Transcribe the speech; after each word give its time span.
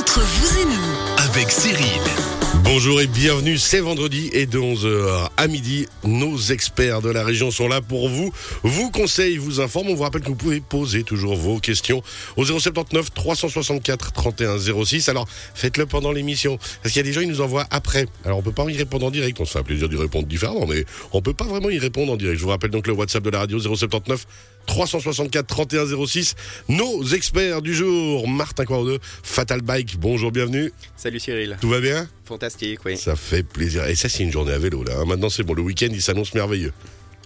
Entre 0.00 0.20
vous 0.20 0.60
et 0.60 0.64
nous, 0.64 1.28
avec 1.28 1.50
Cyril. 1.50 1.84
Bonjour 2.64 3.02
et 3.02 3.06
bienvenue, 3.06 3.58
c'est 3.58 3.80
vendredi 3.80 4.30
et 4.32 4.46
de 4.46 4.58
11h 4.58 5.28
à 5.36 5.46
midi, 5.46 5.86
nos 6.04 6.38
experts 6.38 7.02
de 7.02 7.10
la 7.10 7.22
région 7.22 7.50
sont 7.50 7.68
là 7.68 7.82
pour 7.82 8.08
vous, 8.08 8.32
vous 8.62 8.90
conseillent, 8.90 9.36
vous 9.36 9.60
informent, 9.60 9.90
on 9.90 9.94
vous 9.94 10.02
rappelle 10.02 10.22
que 10.22 10.28
vous 10.28 10.36
pouvez 10.36 10.60
poser 10.60 11.02
toujours 11.02 11.36
vos 11.36 11.58
questions 11.58 12.02
au 12.36 12.46
079 12.46 13.12
364 13.12 14.12
31 14.12 14.56
06, 14.58 15.08
alors 15.10 15.28
faites-le 15.54 15.84
pendant 15.84 16.12
l'émission, 16.12 16.58
parce 16.82 16.94
qu'il 16.94 16.96
y 16.96 17.00
a 17.00 17.02
des 17.02 17.12
gens 17.12 17.20
qui 17.20 17.26
nous 17.26 17.42
envoient 17.42 17.66
après, 17.70 18.06
alors 18.24 18.38
on 18.38 18.42
peut 18.42 18.52
pas 18.52 18.64
y 18.70 18.76
répondre 18.78 19.04
en 19.04 19.10
direct, 19.10 19.38
on 19.40 19.44
se 19.44 19.52
fait 19.52 19.58
un 19.58 19.64
plaisir 19.64 19.88
d'y 19.88 19.96
répondre 19.96 20.26
différemment, 20.26 20.66
mais 20.66 20.86
on 21.12 21.20
peut 21.20 21.34
pas 21.34 21.44
vraiment 21.44 21.68
y 21.68 21.78
répondre 21.78 22.12
en 22.12 22.16
direct, 22.16 22.38
je 22.38 22.44
vous 22.44 22.50
rappelle 22.50 22.70
donc 22.70 22.86
le 22.86 22.94
WhatsApp 22.94 23.22
de 23.22 23.30
la 23.30 23.40
radio 23.40 23.58
079 23.58 24.26
364 24.74 25.46
31 25.48 26.06
06, 26.06 26.36
nos 26.68 27.02
experts 27.08 27.60
du 27.60 27.74
jour, 27.74 28.28
Martin 28.28 28.64
Quarodeux, 28.64 29.00
Fatal 29.24 29.62
Bike, 29.62 29.96
bonjour, 29.98 30.30
bienvenue, 30.30 30.72
Salut 30.96 31.18
Cyril. 31.18 31.58
tout 31.60 31.68
va 31.68 31.80
bien? 31.80 32.08
Fantastique, 32.24 32.78
oui. 32.84 32.96
Ça 32.96 33.16
fait 33.16 33.42
plaisir. 33.42 33.84
Et 33.88 33.96
ça, 33.96 34.08
c'est 34.08 34.22
une 34.22 34.30
journée 34.30 34.52
à 34.52 34.58
vélo, 34.58 34.84
là. 34.84 34.92
hein. 35.00 35.04
Maintenant, 35.06 35.28
c'est 35.28 35.42
bon. 35.42 35.54
Le 35.54 35.62
week-end, 35.62 35.88
il 35.90 36.00
s'annonce 36.00 36.32
merveilleux. 36.34 36.72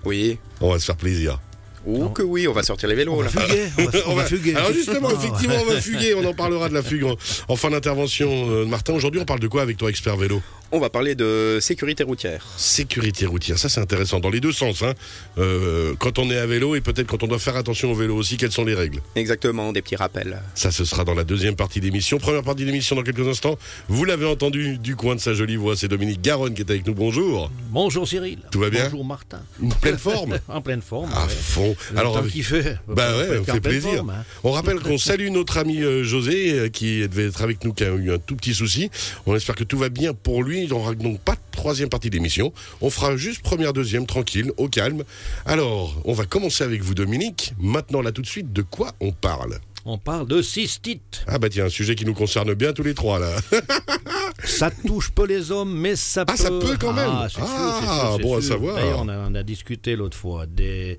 Oui. 0.07 0.39
On 0.63 0.71
va 0.73 0.79
se 0.79 0.87
faire 0.87 0.97
plaisir. 0.97 1.39
Ou 1.87 2.09
que 2.09 2.23
oui, 2.23 2.49
on 2.49 2.53
va 2.53 2.63
sortir 2.63 2.89
les 2.89 2.95
vélos 2.95 3.15
On 3.15 3.21
là. 3.23 3.29
va 3.29 3.41
fuguer, 3.43 3.63
on 3.79 3.85
va, 3.85 3.99
on 4.09 4.15
va 4.15 4.25
fuguer. 4.25 4.55
Alors, 4.55 4.73
justement, 4.73 5.09
Ah, 5.11 5.15
effectivement, 5.19 5.57
on 5.61 5.71
va 5.73 5.81
fuguer. 5.81 6.15
On 6.15 6.25
en 6.25 6.35
parlera 6.35 6.69
de 6.69 6.75
la 6.75 6.83
fugue 6.83 7.05
en, 7.05 7.17
en 7.49 7.57
fin 7.57 7.71
d'intervention. 7.71 8.29
Euh, 8.51 8.65
Martin, 8.65 8.95
aujourd'hui, 8.95 9.21
on 9.21 9.25
parle 9.25 9.41
de 9.41 9.49
quoi 9.49 9.63
avec 9.63 9.77
toi, 9.77 9.91
expert 9.91 10.17
vélo? 10.17 10.41
On 10.73 10.81
va 10.81 10.91
parler 10.91 11.15
de 11.15 11.59
sécurité 11.61 12.03
routière. 12.03 12.45
Sécurité 12.57 13.27
routière. 13.27 13.59
Ça, 13.59 13.69
c'est 13.69 13.81
intéressant. 13.81 14.19
Dans 14.19 14.31
les 14.31 14.41
deux 14.41 14.51
sens. 14.51 14.83
Hein. 14.83 14.95
Euh, 15.39 15.95
quand 16.01 16.19
on 16.19 16.29
est 16.31 16.39
à 16.39 16.47
vélo 16.47 16.75
et 16.75 16.81
peut-être 16.81 17.07
quand 17.07 17.23
on 17.23 17.29
doit 17.29 17.39
faire 17.39 17.55
attention 17.57 17.93
au 17.93 17.95
vélo 17.95 18.17
aussi, 18.17 18.37
quelles 18.39 18.51
sont 18.51 18.65
les 18.65 18.75
règles? 18.75 19.01
Exactement, 19.15 19.73
des 19.73 19.83
petits 19.83 19.95
rappels. 19.95 20.41
Ça, 20.55 20.73
ce 20.73 20.85
sera 20.85 21.05
dans 21.05 21.15
la 21.15 21.23
deuxième 21.23 21.55
partie 21.55 21.81
d'émission. 21.81 22.19
Première 22.19 22.43
partie 22.43 22.63
de 22.63 22.67
l'émission 22.71 22.97
dans 22.97 23.03
quelques 23.05 23.29
instants. 23.29 23.57
Vous 23.89 24.05
l'avez 24.05 24.27
entendu 24.27 24.79
du 24.79 24.97
coin 24.97 25.15
de 25.15 25.21
sa 25.21 25.33
jolie 25.35 25.57
voix. 25.57 25.77
C'est 25.77 25.87
Dominique 25.89 26.23
Garonne 26.23 26.55
qui 26.55 26.63
est 26.63 26.71
avec 26.71 26.87
nous. 26.87 26.95
Bonjour. 26.95 27.51
Bonjour 27.71 28.09
Cyril. 28.09 28.39
Tout 28.51 28.59
va 28.59 28.71
bien? 28.71 28.85
Bonjour 28.85 29.05
Martin. 29.05 29.43
Une 29.63 29.73
pleine 29.75 29.99
forme. 29.99 30.39
En 30.49 30.61
pleine 30.61 30.83
forme. 30.83 31.11
À 31.13 31.27
ouais. 31.27 31.33
fond. 31.33 31.74
Le 31.93 31.99
Alors, 31.99 32.27
qu'il 32.27 32.45
fait. 32.45 32.77
Bah 32.89 33.11
on 33.15 33.19
ouais, 33.19 33.39
on 33.39 33.45
fait 33.45 33.61
plaisir. 33.61 33.95
forme, 33.97 34.11
hein. 34.11 34.25
On 34.43 34.51
rappelle 34.53 34.81
qu'on 34.81 34.99
salue 34.99 35.29
notre 35.31 35.59
ami 35.59 35.83
euh, 35.83 36.05
José 36.05 36.53
euh, 36.53 36.69
qui 36.69 37.07
devait 37.09 37.27
être 37.27 37.43
avec 37.43 37.65
nous, 37.65 37.73
qui 37.73 37.85
a 37.85 37.89
eu 37.91 38.13
un 38.13 38.19
tout 38.19 38.37
petit 38.37 38.55
souci. 38.55 38.91
On 39.27 39.35
espère 39.35 39.55
que 39.55 39.65
tout 39.65 39.79
va 39.79 39.89
bien 39.89 40.15
pour 40.15 40.43
lui. 40.43 40.61
Il 40.61 40.67
n'y 40.67 40.73
aura 40.73 40.95
donc 40.95 41.21
pas 41.21 41.35
de 41.35 41.41
troisième 41.53 41.89
partie 41.89 42.11
d'émission. 42.11 42.53
On 42.81 42.91
fera 42.91 43.17
juste 43.17 43.43
première, 43.43 43.73
deuxième, 43.73 44.07
tranquille, 44.07 44.53
au 44.57 44.69
calme. 44.69 45.05
Alors, 45.47 46.01
on 46.05 46.13
va 46.13 46.25
commencer 46.25 46.65
avec 46.65 46.83
vous 46.83 46.95
Dominique. 46.95 47.53
Maintenant 47.59 48.03
là 48.03 48.13
tout 48.13 48.23
de 48.23 48.27
suite, 48.27 48.53
de 48.53 48.63
quoi 48.63 48.93
on 49.01 49.13
parle? 49.13 49.59
On 49.87 49.99
parle 49.99 50.27
de 50.27 50.41
cystite. 50.41 51.25
Ah 51.27 51.39
bah 51.39 51.49
tiens, 51.51 51.67
un 51.67 51.69
sujet 51.69 51.95
qui 51.95 52.07
nous 52.07 52.15
concerne 52.15 52.55
bien 52.55 52.73
tous 52.73 52.83
les 52.83 52.95
trois 52.95 53.19
là. 53.19 53.29
Ça 54.55 54.71
touche 54.87 55.11
pas 55.11 55.27
les 55.27 55.51
hommes, 55.51 55.77
mais 55.77 55.97
ça 55.97 56.25
Ah, 56.27 56.33
peut. 56.33 56.37
ça 56.43 56.49
peut 56.49 56.77
quand 56.79 56.93
même. 56.93 57.11
Ah, 57.11 57.29
sûr, 57.29 57.41
Ah, 57.45 58.11
c'est 58.17 58.19
sûr, 58.23 58.29
bon 58.29 58.37
à 58.39 58.43
savoir. 58.43 58.77
D'ailleurs, 58.77 59.01
on 59.03 59.09
a, 59.09 59.17
on 59.29 59.35
a 59.35 59.43
discuté 59.43 59.97
l'autre 59.97 60.17
fois 60.17 60.47
des, 60.47 60.97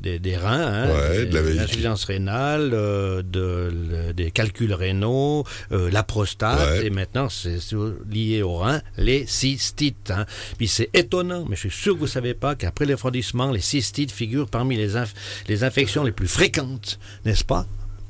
des, 0.00 0.18
des 0.18 0.36
reins, 0.36 0.66
hein, 0.84 0.88
Ouais, 0.88 1.26
de 1.26 1.38
l'insuffisance 1.38 2.04
rénale, 2.04 2.70
euh, 2.74 3.22
de, 3.22 3.72
le- 3.72 4.12
des 4.12 4.30
calculs 4.30 4.72
rénaux, 4.74 5.44
euh, 5.72 5.90
la 5.90 6.02
prostate, 6.02 6.58
Ouais. 6.80 6.86
et 6.86 6.90
maintenant 6.90 7.28
c'est 7.28 7.58
lié 8.10 8.42
aux 8.42 8.56
reins, 8.56 8.82
les 8.98 9.26
cystites. 9.26 10.10
hein. 10.10 10.26
Puis 10.58 10.68
c'est 10.68 10.90
étonnant, 10.94 11.44
mais 11.48 11.56
je 11.56 11.68
suis 11.68 11.70
sûr 11.70 11.94
que 11.94 11.98
vous 12.00 12.04
ne 12.06 12.10
savez 12.10 12.34
pas 12.34 12.54
qu'après 12.56 12.84
les 12.84 12.94
refroidissements, 12.94 13.50
les 13.50 13.60
cystites 13.60 14.12
figurent 14.12 14.48
parmi 14.50 14.76
les, 14.76 14.96
inf- 14.96 15.14
les 15.48 15.64
infections 15.64 16.04
les 16.04 16.12
plus 16.12 16.28
fréquentes, 16.28 16.98
n'est-ce 17.24 17.44
pas? 17.44 17.66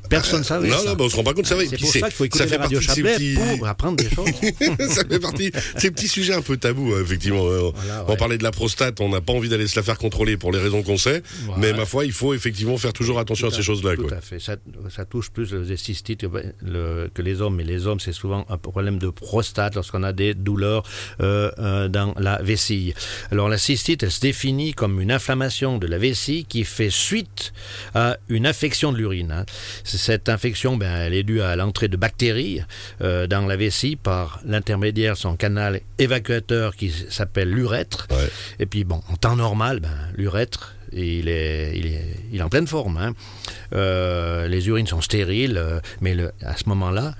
Personne 0.09 0.41
ne 0.41 0.45
savait 0.45 0.69
Euh, 0.69 0.73
non, 0.73 0.79
ça. 0.79 0.85
non, 0.91 0.95
bah, 0.95 1.05
on 1.05 1.09
se 1.09 1.17
rend 1.17 1.25
pas 1.25 1.35
compte, 1.35 1.47
c'est 1.47 1.55
vrai. 1.55 1.67
C'est 1.67 1.79
pour 1.79 1.91
ça 1.93 2.01
qu'il 2.09 2.13
faut 2.17 2.25
écouter 2.25 2.45
ça 2.45 2.49
fait 2.51 2.57
la 2.57 2.63
radio 2.65 2.81
Chablais 2.81 3.15
petits- 3.15 3.35
pour 3.59 3.67
apprendre 3.69 3.97
des 3.97 4.09
choses. 4.11 4.29
ça 4.95 5.03
fait 5.09 5.19
partie 5.21 5.51
ces 5.77 5.91
petits 5.91 6.09
sujets 6.09 6.35
un 6.35 6.43
peu 6.43 6.57
tabous, 6.57 6.95
hein, 6.95 7.01
effectivement. 7.03 7.47
Euh, 7.47 7.71
Voilà, 7.75 8.05
On 8.07 8.11
ouais. 8.13 8.17
parlait 8.17 8.39
de 8.39 8.43
la 8.43 8.51
prostate, 8.51 9.01
on 9.01 9.09
n'a 9.09 9.21
pas 9.21 9.33
envie 9.33 9.49
d'aller 9.49 9.67
se 9.67 9.77
la 9.77 9.83
faire 9.83 9.99
contrôler 9.99 10.37
pour 10.37 10.53
les 10.53 10.59
raisons 10.59 10.83
qu'on 10.83 10.97
sait, 10.99 11.23
Voilà. 11.47 11.61
mais 11.61 11.73
ma 11.73 11.85
foi, 11.87 12.05
il 12.05 12.13
faut 12.13 12.35
effectivement 12.35 12.77
faire 12.79 12.93
toujours 12.93 13.19
attention 13.19 13.49
à 13.49 13.51
ces 13.51 13.63
choses-là. 13.63 13.97
Tout 13.97 14.07
quoi. 14.09 14.17
à 14.17 14.21
fait. 14.21 14.39
Ça, 14.41 14.57
ça 14.95 15.05
touche 15.05 15.31
plus 15.31 15.53
les 15.53 15.77
cystites 15.77 16.21
que, 16.29 16.43
le- 16.65 17.11
que 17.13 17.23
les 17.23 17.41
hommes. 17.41 17.57
Mais 17.57 17.65
les 17.65 17.87
hommes, 17.87 18.01
c'est 18.01 18.13
souvent 18.13 18.47
un 18.49 18.57
problème 18.59 18.99
de 18.99 19.09
prostate 19.11 19.75
lorsqu'on 19.75 20.03
a 20.03 20.13
des 20.13 20.35
douleurs 20.35 20.85
euh, 21.21 21.51
euh, 21.59 21.89
dans 21.89 22.15
la 22.19 22.41
vessie. 22.43 22.95
Alors 23.31 23.49
la 23.49 23.59
cystite, 23.59 24.03
elle 24.03 24.11
se 24.11 24.21
définit 24.21 24.73
comme 24.75 25.01
une 25.01 25.11
inflammation 25.13 25.79
de 25.79 25.87
la 25.87 25.99
vessie 25.99 26.47
qui 26.49 26.65
fait 26.65 26.91
suite 26.91 27.53
à 27.95 28.17
une 28.29 28.47
infection 28.47 28.93
de 28.93 28.99
l'urine. 28.99 29.33
hein. 29.33 29.45
C'est- 29.85 29.98
Cette 29.99 30.29
infection, 30.29 30.77
ben, 30.77 30.97
elle 30.97 31.13
est 31.13 31.25
due 31.25 31.43
à 31.43 31.57
l'entrée 31.57 31.89
de 31.89 31.97
bactéries 31.97 32.63
euh, 33.01 33.27
dans 33.27 33.45
la 33.47 33.57
vessie 33.57 33.97
par 33.97 34.41
l'intermédiaire 34.47 35.15
de 35.15 35.19
son 35.19 35.37
canal 35.37 35.81
évacuateur 35.99 36.77
qui 36.77 36.91
s'appelle 37.11 37.51
l'urètre. 37.51 38.07
Ouais. 38.11 38.29
Et 38.61 38.67
puis 38.67 38.85
bon, 38.85 39.03
en 39.09 39.17
temps 39.17 39.35
normal, 39.35 39.81
ben, 39.81 39.91
l'urètre, 40.17 40.77
il 40.93 41.29
est, 41.29 41.77
il, 41.77 41.87
est, 41.89 42.05
il 42.33 42.39
est 42.39 42.43
en 42.43 42.49
pleine 42.49 42.69
forme. 42.69 42.97
hein. 42.97 43.13
Euh, 43.75 44.47
les 44.47 44.69
urines 44.69 44.87
sont 44.87 45.01
stériles, 45.01 45.59
euh, 45.59 45.81
mais 46.01 46.15
le, 46.15 46.31
à 46.43 46.57
ce 46.57 46.69
moment-là, 46.69 47.17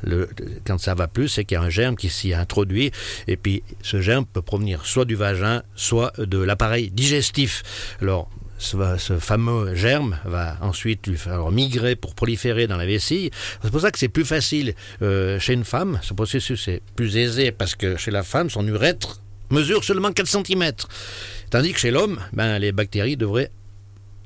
quand 0.65 0.79
ça 0.79 0.95
va 0.95 1.09
plus, 1.09 1.29
c'est 1.29 1.45
qu'il 1.45 1.57
y 1.57 1.59
a 1.59 1.63
un 1.63 1.69
germe 1.71 1.97
qui 1.97 2.09
s'y 2.09 2.33
introduit. 2.33 2.93
Et 3.27 3.37
puis 3.37 3.65
ce 3.83 4.01
germe 4.01 4.25
peut 4.25 4.41
provenir 4.41 4.87
soit 4.87 5.05
du 5.05 5.17
vagin, 5.17 5.63
soit 5.75 6.13
de 6.19 6.39
l'appareil 6.39 6.91
digestif. 6.91 7.97
Alors, 8.01 8.31
ce, 8.59 9.19
fameux 9.19 9.75
germe 9.75 10.19
va 10.25 10.57
ensuite 10.61 11.07
lui 11.07 11.17
faire 11.17 11.51
migrer 11.51 11.97
pour 11.97 12.15
proliférer 12.15 12.67
dans 12.67 12.77
la 12.77 12.87
vessie. 12.87 13.31
C'est 13.63 13.71
pour 13.71 13.81
ça 13.81 13.91
que 13.91 13.99
c'est 13.99 14.09
plus 14.09 14.25
facile 14.25 14.75
euh, 15.03 15.39
chez 15.39 15.55
une 15.55 15.65
femme. 15.65 15.99
Ce 16.03 16.13
processus 16.13 16.69
est 16.69 16.83
plus 16.97 17.17
aisé 17.17 17.53
parce 17.53 17.75
que 17.75 17.97
chez 17.97 18.11
la 18.11 18.23
femme, 18.23 18.51
son 18.51 18.67
urètre 18.67 19.21
mesure 19.51 19.85
seulement 19.85 20.13
4 20.13 20.27
cm. 20.27 20.73
Tandis 21.51 21.73
que 21.73 21.79
chez 21.79 21.91
l'homme, 21.91 22.21
ben, 22.33 22.59
les 22.59 22.73
bactéries 22.73 23.17
devraient 23.17 23.51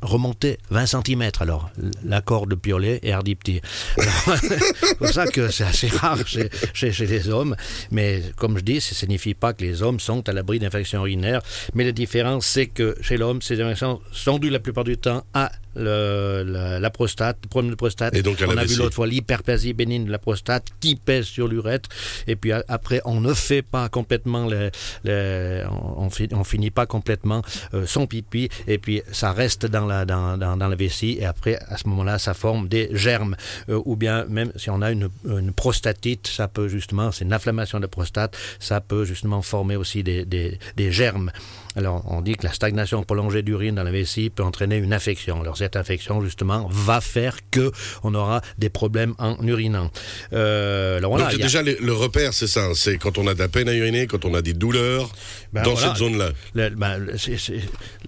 remonter 0.02 0.58
20 0.70 0.86
cm. 0.86 1.30
Alors, 1.40 1.70
l'accord 2.04 2.46
de 2.46 2.54
Piolet 2.54 3.00
est 3.02 3.12
ardipti. 3.12 3.60
Alors, 3.98 4.38
C'est 4.82 4.98
pour 4.98 5.08
ça 5.08 5.26
que 5.26 5.48
c'est 5.50 5.64
assez 5.64 5.88
rare 5.88 6.26
chez, 6.26 6.50
chez, 6.74 6.92
chez 6.92 7.06
les 7.06 7.28
hommes. 7.28 7.56
Mais 7.90 8.22
comme 8.36 8.58
je 8.58 8.62
dis, 8.62 8.80
ça 8.80 8.90
ne 8.92 8.96
signifie 8.96 9.34
pas 9.34 9.52
que 9.52 9.62
les 9.62 9.82
hommes 9.82 10.00
sont 10.00 10.28
à 10.28 10.32
l'abri 10.32 10.58
d'infections 10.58 11.00
urinaires. 11.00 11.42
Mais 11.74 11.84
la 11.84 11.92
différence, 11.92 12.46
c'est 12.46 12.66
que 12.66 12.96
chez 13.00 13.16
l'homme, 13.16 13.42
ces 13.42 13.60
infections 13.60 14.00
sont 14.12 14.38
dues 14.38 14.50
la 14.50 14.60
plupart 14.60 14.84
du 14.84 14.96
temps 14.96 15.24
à 15.34 15.50
le- 15.75 16.43
la, 16.47 16.81
la 16.81 16.91
prostate, 16.91 17.38
le 17.43 17.49
problème 17.49 17.71
de 17.71 17.77
prostate. 17.77 18.15
Et 18.15 18.22
donc 18.22 18.37
On 18.47 18.56
a 18.56 18.65
vu 18.65 18.77
l'autre 18.77 18.94
fois 18.94 19.06
l'hyperplasie 19.06 19.72
bénigne 19.72 20.05
de 20.06 20.10
la 20.10 20.19
prostate 20.19 20.65
qui 20.81 20.97
pèse 20.97 21.27
sur 21.27 21.49
l'urètre. 21.49 21.88
Et 22.27 22.37
puis 22.37 22.53
a- 22.53 22.65
après, 22.69 23.00
on 23.05 23.21
ne 23.21 23.34
fait 23.34 23.62
pas 23.62 23.88
complètement, 23.88 24.47
les, 24.47 24.71
les- 25.05 25.65
on, 25.71 26.03
on 26.05 26.11
fi- 26.11 26.28
on 26.32 26.44
finit 26.44 26.71
pas 26.71 26.87
complètement 26.87 27.43
euh, 27.75 27.87
son 27.87 28.06
pipi. 28.06 28.49
Et 28.66 28.78
puis 28.78 29.03
ça 29.12 29.32
reste 29.32 29.66
dans 29.66 29.87
la, 29.87 30.05
dans, 30.05 30.37
dans, 30.38 30.56
dans 30.56 30.69
la 30.69 30.77
vessie. 30.77 31.19
Et 31.21 31.25
après, 31.25 31.56
à 31.69 31.77
ce 31.77 31.88
moment-là, 31.88 32.19
ça 32.19 32.34
forme 32.34 32.69
des 32.69 32.88
germes. 32.93 33.37
Euh, 33.69 33.81
ou 33.84 33.97
bien 33.97 34.25
même 34.27 34.53
si 34.56 34.71
on 34.71 34.82
a 34.82 34.91
une, 34.91 35.09
une 35.27 35.53
prostatite, 35.53 36.27
ça 36.27 36.49
peut 36.49 36.69
justement, 36.69 37.12
c'est 37.12 37.25
une 37.25 37.32
inflammation 37.32 37.78
de 37.78 37.82
la 37.84 37.88
prostate, 37.88 38.37
ça 38.59 38.81
peut 38.81 39.05
justement 39.05 39.43
former 39.43 39.77
aussi 39.77 40.03
des, 40.03 40.25
des, 40.25 40.59
des 40.77 40.93
germes. 40.93 41.31
Alors, 41.75 42.05
on 42.12 42.21
dit 42.21 42.34
que 42.34 42.47
la 42.47 42.53
stagnation 42.53 43.03
prolongée 43.03 43.43
d'urine 43.43 43.75
dans 43.77 43.82
la 43.82 43.91
vessie 43.91 44.28
peut 44.28 44.43
entraîner 44.43 44.77
une 44.77 44.93
infection. 44.93 45.41
Alors, 45.41 45.56
cette 45.62 45.77
infection, 45.77 46.21
justement, 46.23 46.69
va 46.71 47.00
faire 47.00 47.37
que 47.50 47.71
on 48.03 48.15
aura 48.15 48.41
des 48.59 48.69
problèmes 48.71 49.15
en 49.19 49.37
urinant. 49.47 49.91
Euh, 50.33 50.99
alors, 50.99 51.11
voilà, 51.12 51.27
Donc 51.27 51.34
il 51.34 51.39
y 51.39 51.43
a- 51.43 51.47
déjà, 51.47 51.62
le, 51.62 51.77
le 51.81 51.93
repère, 51.93 52.34
c'est 52.34 52.47
ça. 52.47 52.69
C'est 52.75 52.99
quand 52.99 53.19
on 53.19 53.27
a 53.27 53.34
de 53.34 53.39
la 53.39 53.49
peine 53.49 53.69
à 53.69 53.75
uriner, 53.75 54.06
quand 54.06 54.25
on 54.25 54.34
a 54.34 54.43
des 54.43 54.55
douleurs 54.55 55.11
Ben 55.53 55.62
dans 55.62 55.73
voilà. 55.75 55.89
cette 55.89 55.97
zone-là. 55.99 56.31
Ben, 56.55 57.06
c'est- 57.17 57.39
c'est 57.39 57.61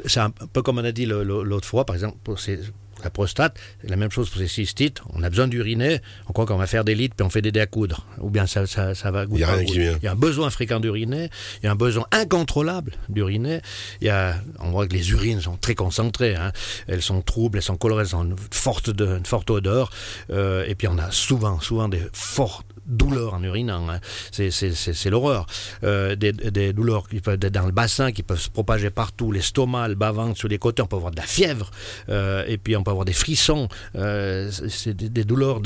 c'est 0.06 0.20
un 0.20 0.30
peu 0.30 0.62
comme 0.62 0.78
on 0.78 0.84
a 0.84 0.92
dit 0.92 1.06
l'autre 1.06 1.66
fois, 1.68 1.84
par 1.84 1.94
exemple, 1.96 2.18
pour 2.24 2.40
ces- 2.40 2.60
la 3.04 3.10
prostate, 3.10 3.58
c'est 3.80 3.90
la 3.90 3.96
même 3.96 4.10
chose 4.10 4.30
pour 4.30 4.38
ces 4.40 4.48
cystites. 4.48 5.00
On 5.12 5.22
a 5.22 5.30
besoin 5.30 5.46
d'uriner, 5.46 6.00
on 6.28 6.32
croit 6.32 6.46
qu'on 6.46 6.56
va 6.56 6.66
faire 6.66 6.84
des 6.84 6.94
litres, 6.94 7.14
puis 7.16 7.24
on 7.26 7.30
fait 7.30 7.42
des 7.42 7.52
dés 7.52 7.60
à 7.60 7.66
coudre. 7.66 8.06
Ou 8.18 8.30
bien 8.30 8.46
ça, 8.46 8.66
ça, 8.66 8.94
ça 8.94 9.10
va 9.10 9.24
Il 9.30 9.38
y 9.38 9.44
a 9.44 9.52
rien 9.52 9.64
qui 9.64 9.78
vient. 9.78 9.96
Il 10.00 10.04
y 10.04 10.08
a 10.08 10.12
un 10.12 10.16
besoin 10.16 10.50
fréquent 10.50 10.80
d'uriner, 10.80 11.30
il 11.62 11.66
y 11.66 11.68
a 11.68 11.72
un 11.72 11.76
besoin 11.76 12.06
incontrôlable 12.12 12.92
d'uriner. 13.08 13.60
Il 14.00 14.06
y 14.06 14.10
a, 14.10 14.34
on 14.60 14.70
voit 14.70 14.86
que 14.86 14.94
les 14.94 15.10
urines 15.10 15.40
sont 15.40 15.56
très 15.56 15.74
concentrées. 15.74 16.34
hein. 16.34 16.52
Elles 16.86 17.02
sont 17.02 17.20
troubles, 17.22 17.58
elles 17.58 17.62
sont 17.62 17.76
colorées, 17.76 18.02
elles 18.02 18.16
ont 18.16 18.24
une 18.24 18.36
forte, 18.50 18.90
de, 18.90 19.18
une 19.18 19.26
forte 19.26 19.50
odeur. 19.50 19.90
Euh, 20.30 20.64
et 20.66 20.74
puis 20.74 20.88
on 20.88 20.98
a 20.98 21.10
souvent, 21.10 21.60
souvent 21.60 21.88
des 21.88 22.02
fortes 22.12 22.66
douleurs 22.86 23.34
en 23.34 23.42
urinant. 23.42 23.88
hein. 23.88 24.00
C'est- 24.30 25.10
l'horreur. 25.10 25.46
Euh, 25.82 26.16
des, 26.16 26.72
douleurs 26.72 27.08
qui 27.08 27.20
peuvent 27.20 27.38
être 27.40 27.52
dans 27.52 27.66
le 27.66 27.72
bassin, 27.72 28.12
qui 28.12 28.22
peuvent 28.22 28.40
se 28.40 28.50
propager 28.50 28.90
partout, 28.90 29.32
l'estomac, 29.32 29.88
le 29.88 29.94
bas-ventre, 29.94 30.38
sur 30.38 30.48
les 30.48 30.58
côtés. 30.58 30.82
On 30.82 30.86
peut 30.86 30.96
avoir 30.96 31.12
de 31.12 31.16
la 31.16 31.26
fièvre. 31.26 31.70
Euh, 32.08 32.44
et 32.46 32.58
puis 32.58 32.76
on 32.76 32.82
peut 32.82 32.90
avoir 32.90 33.04
des 33.04 33.12
frissons, 33.12 33.68
euh, 33.96 34.50
c'est 34.50 34.94
des, 34.94 35.24
douleurs 35.24 35.60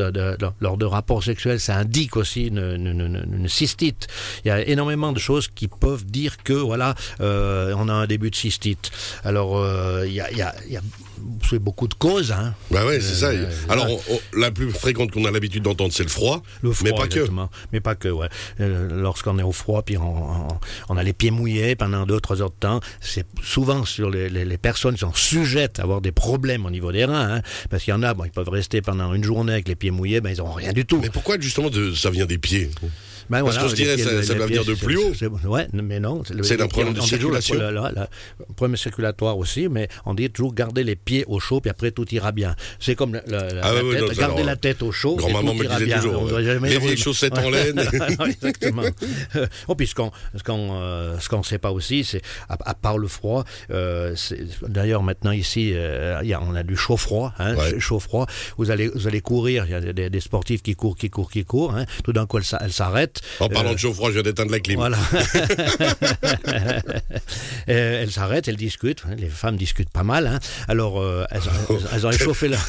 lors 0.61 0.76
de 0.76 0.85
rapports 0.85 1.23
sexuels, 1.23 1.61
ça 1.61 1.76
indique 1.76 2.17
aussi 2.17 2.47
une, 2.47 3.47
cystite. 3.49 4.06
Il 4.44 4.49
y 4.49 4.50
a 4.50 4.67
énormément 4.67 5.12
de 5.12 5.19
choses 5.19 5.49
qui 5.49 5.69
peuvent 5.69 6.05
dire 6.05 6.37
que 6.43 6.53
voilà, 6.53 6.94
on 7.20 7.88
a 7.88 7.93
un 7.93 8.06
début 8.06 8.31
de 8.31 8.37
cystite. 8.37 8.91
Alors 9.25 9.65
il 10.05 10.12
y 10.12 10.20
a 10.20 10.55
c'est 11.49 11.59
beaucoup 11.59 11.88
de 11.88 11.94
causes. 11.94 12.32
Hein. 12.32 12.55
Bah 12.70 12.85
ouais, 12.87 13.00
c'est 13.00 13.15
ça. 13.15 13.29
Euh, 13.29 13.50
Alors, 13.69 13.87
on- 13.91 14.00
on- 14.15 14.38
la 14.38 14.50
plus 14.50 14.70
fréquente 14.70 15.11
qu'on 15.11 15.25
a 15.25 15.31
l'habitude 15.31 15.62
d'entendre, 15.62 15.93
c'est 15.93 16.03
le 16.03 16.09
froid. 16.09 16.43
Le 16.62 16.73
froid, 16.73 16.91
mais 16.91 16.97
pas 16.97 17.06
que. 17.09 17.15
exactement. 17.15 17.50
Mais 17.73 17.81
pas 17.81 17.94
que, 17.94 18.09
ouais. 18.09 18.29
Euh, 18.61 18.88
Lorsqu'on 18.91 19.38
est 19.38 19.43
au 19.43 19.53
froid, 19.53 19.82
puis 19.82 19.97
on, 19.97 20.49
on- 20.88 20.97
a 20.97 21.03
les 21.03 21.12
pieds 21.12 21.31
mouillés 21.31 21.76
pendant 21.76 22.05
deux, 22.06 22.20
trois 22.20 22.43
heures 22.43 22.50
de 22.50 22.55
temps, 22.59 22.81
c'est 23.00 23.26
souvent 23.43 23.85
sur 23.85 24.11
les, 24.11 24.29
les- 24.29 24.44
les 24.44 24.59
personnes 24.59 24.94
qui 24.94 25.00
sont 25.00 25.15
sujettes 25.15 25.79
à 25.79 25.82
avoir 25.85 26.00
des 26.00 26.12
problèmes 26.12 26.67
au 26.67 26.70
niveau 26.70 26.91
des 26.93 27.05
reins, 27.05 27.37
hein, 27.37 27.43
parce 27.70 27.85
qu'il 27.85 27.93
y 27.93 27.94
en 27.97 28.03
a, 28.03 28.15
bon, 28.15 28.25
ils 28.25 28.31
peuvent 28.31 28.49
rester 28.49 28.82
pendant 28.82 29.15
une 29.15 29.25
journée 29.25 29.53
avec 29.53 29.69
les 29.69 29.76
pieds 29.76 29.91
mouillés, 29.91 30.20
ben 30.20 30.31
ils 30.31 30.38
n'auront 30.38 30.53
rien 30.53 30.73
du 30.73 30.85
tout. 30.85 30.99
Mais 31.00 31.11
pourquoi 31.11 31.37
justement 31.41 31.70
de, 31.70 31.93
ça 31.94 32.11
vient 32.11 32.26
des 32.26 32.38
pieds? 32.38 32.70
Ben 33.30 33.42
Parce 33.44 33.58
qu'on 33.58 33.69
se 33.69 33.76
les 33.76 33.82
dirait, 33.84 33.94
pieds, 33.96 34.04
ça- 34.04 34.22
ça 34.22 34.34
venir 34.34 34.64
de 34.64 34.75
plus 34.75 34.96
haut. 34.96 35.12
mais 35.72 36.00
non. 36.00 36.22
C'est 36.42 36.56
problème 36.69 36.94
de 36.94 37.00
toujours 37.00 37.30
le- 37.32 37.40
circulation. 37.40 37.54
le- 37.56 37.70
le- 37.70 38.06
le 38.48 38.54
problème 38.54 38.76
circulatoire 38.76 39.36
aussi, 39.38 39.69
mais 39.69 39.88
on 40.06 40.14
dit 40.14 40.30
toujours 40.30 40.54
garder 40.54 40.84
les 40.84 40.96
pieds 40.96 41.25
au 41.26 41.38
chaud, 41.40 41.60
puis 41.60 41.70
après 41.70 41.90
tout 41.90 42.06
ira 42.14 42.32
bien. 42.32 42.54
C'est 42.80 42.94
comme 42.94 43.14
la, 43.14 43.22
la- 43.26 43.52
la 43.54 43.60
Ah 43.64 43.75
ouais, 43.75 43.80
tête, 43.92 44.00
non, 44.00 44.06
garder 44.08 44.22
alors, 44.22 44.44
la 44.46 44.56
tête 44.56 44.82
au 44.82 44.92
chaud. 44.92 45.16
Grand-maman 45.16 45.54
me 45.54 45.66
disait 45.66 45.84
bien. 45.86 45.96
toujours, 45.96 46.28
jamais 46.40 46.70
Les 46.70 46.78
vieilles 46.78 46.96
chaussettes 46.96 47.36
en 47.38 47.50
laine. 47.50 47.76
non, 48.19 48.26
exactement. 48.26 48.82
Euh, 49.36 49.46
oh, 49.69 49.74
puis 49.74 49.86
ce 49.86 49.94
qu'on 49.94 50.10
qu'on 50.44 50.70
euh, 50.81 51.16
sait 51.42 51.58
pas 51.58 51.70
aussi, 51.72 52.04
c'est 52.04 52.22
à, 52.48 52.56
part 52.74 52.98
le 52.98 53.08
froid. 53.08 53.44
euh, 53.70 54.14
D'ailleurs, 54.66 55.02
maintenant 55.02 55.32
ici, 55.32 55.72
euh, 55.74 56.19
il 56.22 56.28
y 56.28 56.34
a, 56.34 56.40
on 56.42 56.54
a 56.54 56.62
du 56.62 56.76
chaud-froid, 56.76 57.32
hein, 57.38 57.54
chaud-froid. 57.78 58.26
Vous 58.56 58.70
allez 58.70 58.88
vous 58.88 59.06
allez 59.06 59.20
courir. 59.20 59.64
Il 59.66 59.70
y 59.72 59.74
a 59.74 60.08
des, 60.08 60.20
sportifs 60.20 60.62
qui 60.62 60.74
courent, 60.74 60.96
qui 60.96 61.10
courent, 61.10 61.31
qui 61.31 61.44
courent. 61.44 61.74
hein. 61.76 61.84
Tout 62.04 62.12
d'un 62.12 62.26
coup, 62.26 62.38
elles 62.38 62.44
s'a- 62.44 62.58
En 63.41 63.49
parlant 63.49 63.70
Euh, 63.70 63.75
de 63.75 63.79
chaud-froid, 63.79 64.09
je 64.09 64.15
viens 64.15 64.23
d'éteindre 64.23 64.50
la 64.53 64.61
clim. 64.61 64.76
voilà. 64.76 64.99
Euh, 67.69 68.03
elles 68.03 68.11
s'arrêtent, 68.11 68.49
elles 68.49 68.56
discutent. 68.56 69.03
hein, 69.06 69.15
Les 69.19 69.29
femmes 69.29 69.56
discutent 69.56 69.91
pas 69.91 70.03
mal. 70.03 70.26
hein. 70.26 70.38
Alors, 70.69 71.00
euh, 71.00 71.25
elles, 71.31 71.41
elles- 71.69 71.76
elles 71.93 72.06
ont 72.06 72.11
échauffé 72.11 72.49
leur, 72.49 72.61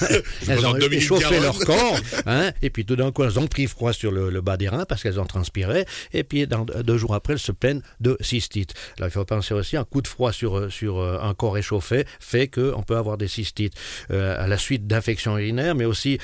elles 0.47 0.65
ont 0.65 0.75
échauffé 0.77 1.39
leur 1.39 1.57
corps. 1.59 1.97
hein, 2.25 2.51
et 2.61 2.69
puis 2.69 2.85
tout 2.85 2.95
d'un 2.97 3.11
coup, 3.11 3.23
elles 3.23 3.39
ont 3.39 3.47
pris 3.47 3.67
froid 3.67 3.93
sur 3.93 4.11
le, 4.11 4.29
le 4.29 4.41
bas 4.41 4.57
des 4.57 4.67
reins 4.67 4.85
parce 4.85 5.01
qu'elles 5.03 5.19
ont 5.19 5.25
transpiré. 5.25 5.85
Et 6.13 6.23
puis 6.23 6.47
dans, 6.47 6.65
deux 6.65 6.97
jours 6.97 7.15
après, 7.15 7.33
elles 7.33 7.39
se 7.39 7.51
plaignent 7.53 7.81
de 8.01 8.17
cystite. 8.19 8.73
Il 8.99 9.09
faut 9.09 9.23
penser 9.25 9.53
aussi 9.53 9.77
un 9.77 9.85
coup 9.85 10.01
de 10.01 10.07
froid 10.07 10.31
sur, 10.33 10.57
euh, 10.57 10.69
sur 10.69 10.97
euh, 10.99 11.19
un 11.21 11.33
corps 11.33 11.57
échauffé 11.57 12.05
fait 12.19 12.47
qu'on 12.47 12.83
peut 12.83 12.97
avoir 12.97 13.17
des 13.17 13.27
cystites 13.29 13.73
euh, 14.11 14.41
à 14.43 14.47
la 14.47 14.57
suite 14.57 14.85
d'infections 14.87 15.37
urinaires, 15.37 15.75
mais 15.75 15.85
aussi, 15.85 16.19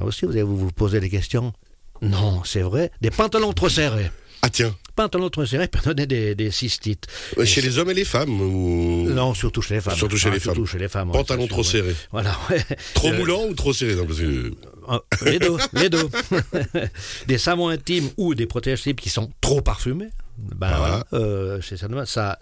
aussi 0.00 0.24
vous 0.24 0.32
allez 0.32 0.42
vous 0.42 0.56
vous 0.56 0.72
poser 0.72 0.98
des 1.00 1.10
questions. 1.10 1.52
Non, 2.02 2.42
c'est 2.44 2.62
vrai. 2.62 2.90
Des 3.00 3.10
pantalons 3.10 3.52
trop 3.52 3.68
serrés 3.68 4.10
Ah 4.42 4.50
tiens, 4.50 4.74
pantalon 4.94 5.30
trop 5.30 5.44
serré 5.46 5.68
peut 5.68 5.80
donner 5.84 6.06
des, 6.06 6.34
des 6.34 6.50
cystites. 6.50 7.06
Euh, 7.38 7.44
chez 7.44 7.60
les 7.60 7.78
hommes 7.78 7.90
et 7.90 7.94
les 7.94 8.04
femmes 8.04 8.40
ou... 8.40 9.08
Non, 9.10 9.34
surtout 9.34 9.62
chez 9.62 9.74
les 9.74 9.80
femmes. 9.80 9.96
Surtout 9.96 10.16
chez 10.16 10.28
Ah, 10.28 10.34
les 10.34 10.40
femmes. 10.40 10.66
chez 10.66 10.78
les 10.78 10.88
femmes. 10.88 11.08
ouais, 11.10 11.18
Pantalon 11.18 11.42
c'est 11.42 11.48
trop 11.48 11.62
sûr, 11.62 11.80
ouais. 11.84 11.90
serré. 11.92 11.96
Voilà, 12.12 12.36
ouais. 12.50 12.64
Trop 12.94 13.08
Euh, 13.08 13.18
moulant 13.18 13.44
ou 13.46 13.54
trop 13.54 13.72
serré 13.72 13.94
non, 13.94 14.06
parce 14.06 14.18
que- 14.20 14.52
ah, 14.88 15.00
Les 15.24 15.38
deux, 15.38 15.56
les 15.74 15.88
deux. 15.90 16.08
des 17.26 17.38
savons 17.38 17.68
intimes 17.68 18.10
ou 18.16 18.34
des 18.34 18.46
protèges 18.46 18.82
cibles 18.82 19.00
qui 19.00 19.10
sont 19.10 19.30
trop 19.40 19.60
parfumés. 19.60 20.10
Ben 20.38 20.68
Ah. 20.72 20.78
voilà, 20.78 21.06
euh, 21.14 21.60
chez 21.60 21.76
ça, 21.76 21.88
ça 22.06 22.38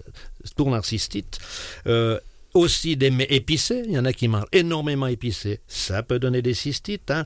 tourne 0.57 0.75
en 0.75 0.83
cystite. 0.83 1.39
Euh, 1.87 2.19
aussi 2.57 2.97
des 2.97 3.11
mets 3.11 3.27
épicés, 3.31 3.83
il 3.87 3.93
y 3.93 3.99
en 3.99 4.05
a 4.05 4.13
qui 4.13 4.29
mangent 4.29 4.47
énormément 4.53 5.07
épicé, 5.07 5.61
ça 5.67 6.03
peut 6.03 6.19
donner 6.19 6.43
des 6.43 6.55
cystites. 6.55 7.11
hein. 7.11 7.25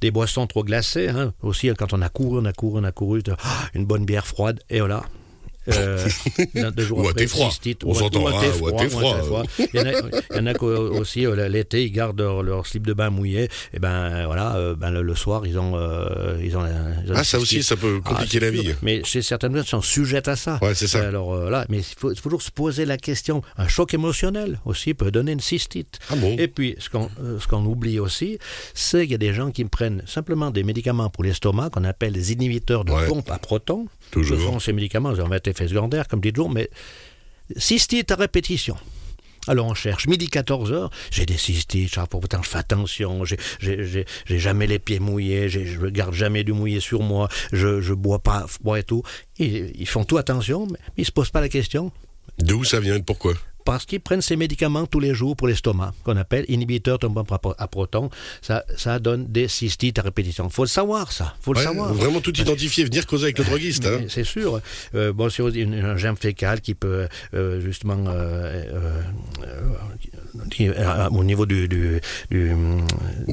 Des 0.00 0.10
boissons 0.10 0.46
trop 0.46 0.64
glacées, 0.64 1.08
hein. 1.08 1.34
aussi 1.42 1.68
quand 1.76 1.92
on 1.92 2.02
a 2.02 2.08
couru, 2.08 2.38
on 2.40 2.44
a 2.44 2.52
couru, 2.52 2.80
on 2.80 2.84
a 2.84 2.92
couru, 2.92 3.22
ah, 3.42 3.68
une 3.74 3.86
bonne 3.86 4.04
bière 4.04 4.26
froide, 4.26 4.60
et 4.70 4.80
voilà. 4.80 5.04
Euh, 5.68 6.08
Ou 6.90 7.08
à 7.08 7.26
froid. 7.26 7.50
cystite, 7.50 7.82
On 7.84 7.94
s'entend, 7.94 8.22
ou 8.22 8.28
à 8.28 8.32
hein, 8.32 8.38
à 8.40 8.52
froid, 8.52 9.18
froid. 9.20 9.42
Il 9.58 9.80
y 9.80 9.80
en 9.82 9.86
a, 9.86 9.92
y 9.92 10.40
en 10.40 10.46
a 10.46 10.54
qui, 10.54 10.64
aussi 10.64 11.26
euh, 11.26 11.48
l'été 11.48 11.84
ils 11.84 11.90
gardent 11.92 12.20
leur, 12.20 12.42
leur 12.42 12.66
slip 12.66 12.86
de 12.86 12.92
bain 12.92 13.10
mouillé 13.10 13.48
et 13.72 13.78
ben 13.78 14.26
voilà 14.26 14.56
euh, 14.56 14.74
ben 14.74 14.90
le, 14.90 15.02
le 15.02 15.14
soir 15.14 15.46
ils 15.46 15.58
ont 15.58 15.72
euh, 15.76 16.38
ils 16.42 16.56
ont, 16.56 16.64
ils 17.04 17.12
ont 17.12 17.14
Ah, 17.16 17.24
ça 17.24 17.38
aussi, 17.38 17.62
ça 17.62 17.76
peut 17.76 18.00
compliquer 18.00 18.38
Ah, 18.42 18.44
la 18.46 18.50
c'est 18.50 18.62
vie. 18.62 18.74
Mais 18.82 19.02
chez 19.04 19.22
certaines 19.22 19.52
personnes 19.52 19.80
sont 19.80 19.86
sujettes 19.86 20.28
à 20.28 20.36
ça. 20.36 20.58
Ouais, 20.62 20.74
c'est 20.74 20.86
ça. 20.86 21.06
Alors 21.06 21.34
euh, 21.34 21.50
là, 21.50 21.66
mais 21.68 21.78
il 21.78 21.84
faut, 21.98 22.12
toujours 22.14 22.42
se 22.42 22.50
poser 22.50 22.84
la 22.84 22.96
question. 22.96 23.42
Un 23.56 23.68
choc 23.68 23.94
émotionnel 23.94 24.60
aussi 24.64 24.94
peut 24.94 25.10
donner 25.10 25.32
une 25.32 25.40
cystite. 25.40 25.98
Ah 26.10 26.16
bon? 26.16 26.34
Et 26.38 26.48
puis, 26.48 26.76
ce 26.78 26.88
qu'on 26.90 27.08
qu'on 27.48 27.64
oublie 27.64 27.98
aussi, 27.98 28.38
c'est 28.74 29.02
qu'il 29.02 29.12
y 29.12 29.14
a 29.14 29.18
des 29.18 29.32
gens 29.32 29.50
qui 29.50 29.64
prennent 29.64 30.02
simplement 30.06 30.50
des 30.50 30.62
médicaments 30.64 31.08
pour 31.10 31.24
l'estomac 31.24 31.70
qu'on 31.70 31.84
appelle 31.84 32.12
des 32.12 32.32
inhibiteurs 32.32 32.84
de 32.84 32.92
Ouais. 32.92 33.06
pompe 33.06 33.30
à 33.30 33.38
protons. 33.38 33.86
Toujours. 34.10 34.38
Ce 34.38 34.44
sont 34.44 34.58
ces 34.58 34.72
médicaments, 34.72 35.12
ils 35.14 35.20
ont 35.20 35.26
un 35.26 35.30
effet 35.64 35.68
secondaire, 35.68 36.08
comme 36.08 36.20
dit 36.20 36.32
Joe, 36.34 36.48
mais 36.52 36.68
cystite 37.56 38.10
à 38.10 38.16
répétition. 38.16 38.76
Alors 39.46 39.66
on 39.66 39.74
cherche, 39.74 40.06
midi 40.06 40.28
14 40.28 40.72
heures, 40.72 40.90
j'ai 41.10 41.24
des 41.24 41.38
cystites, 41.38 41.98
pourtant 42.10 42.42
je 42.42 42.48
fais 42.50 42.58
attention, 42.58 43.24
j'ai- 43.24 44.04
jamais 44.26 44.66
les 44.66 44.78
pieds 44.78 45.00
mouillés, 45.00 45.48
je 45.48 45.60
ne 45.60 45.88
garde 45.88 46.12
jamais 46.12 46.44
du 46.44 46.52
mouillé 46.52 46.80
sur 46.80 47.02
moi, 47.02 47.28
je 47.52 47.80
je 47.80 47.94
bois 47.94 48.18
pas 48.18 48.46
froid 48.46 48.78
et 48.78 48.82
tout. 48.82 49.02
Et, 49.38 49.72
ils 49.74 49.88
font 49.88 50.04
tout 50.04 50.18
attention, 50.18 50.66
mais 50.66 50.78
ils 50.98 51.06
se 51.06 51.12
posent 51.12 51.30
pas 51.30 51.40
la 51.40 51.48
question, 51.48 51.92
D'où 52.38 52.62
ça 52.62 52.78
vient 52.78 52.94
et 52.96 53.02
pourquoi? 53.02 53.34
Parce 53.68 53.84
qu'ils 53.84 54.00
prennent 54.00 54.22
ces 54.22 54.36
médicaments 54.36 54.86
tous 54.86 54.98
les 54.98 55.12
jours 55.12 55.36
pour 55.36 55.46
l'estomac, 55.46 55.92
qu'on 56.02 56.16
appelle 56.16 56.46
inhibiteurs 56.48 56.98
de 56.98 57.06
pompe 57.06 57.30
à 57.32 57.38
pro- 57.38 57.54
à 57.58 57.66
protons. 57.68 58.08
Ça, 58.40 58.64
ça 58.78 58.98
donne 58.98 59.26
des 59.26 59.46
cystites 59.46 59.98
à 59.98 60.02
répétition. 60.02 60.48
faut 60.48 60.62
le 60.64 60.68
savoir, 60.68 61.12
ça. 61.12 61.34
faut 61.42 61.52
le 61.52 61.58
Ouais, 61.58 61.64
savoir. 61.64 61.92
Vraiment 61.92 62.20
tout 62.22 62.34
identifier, 62.40 62.84
venir 62.84 63.04
causer 63.06 63.24
avec 63.24 63.38
le 63.38 63.44
droguiste. 63.44 63.84
hein. 63.84 64.00
C'est 64.08 64.24
sûr. 64.24 64.60
Euh, 64.94 65.12
bon, 65.12 65.28
c'est 65.28 65.42
aussi 65.42 65.60
une- 65.60 65.74
un 65.74 65.98
germe 65.98 66.16
fécal 66.16 66.62
qui 66.62 66.74
peut 66.74 67.08
euh, 67.34 67.60
justement 67.60 67.98
euh, 68.08 68.64
euh, 68.72 69.02
euh, 69.44 70.44
qui, 70.50 70.70
au 71.10 71.24
niveau 71.24 71.44
du, 71.44 71.68
du, 71.68 72.00
du, 72.30 72.52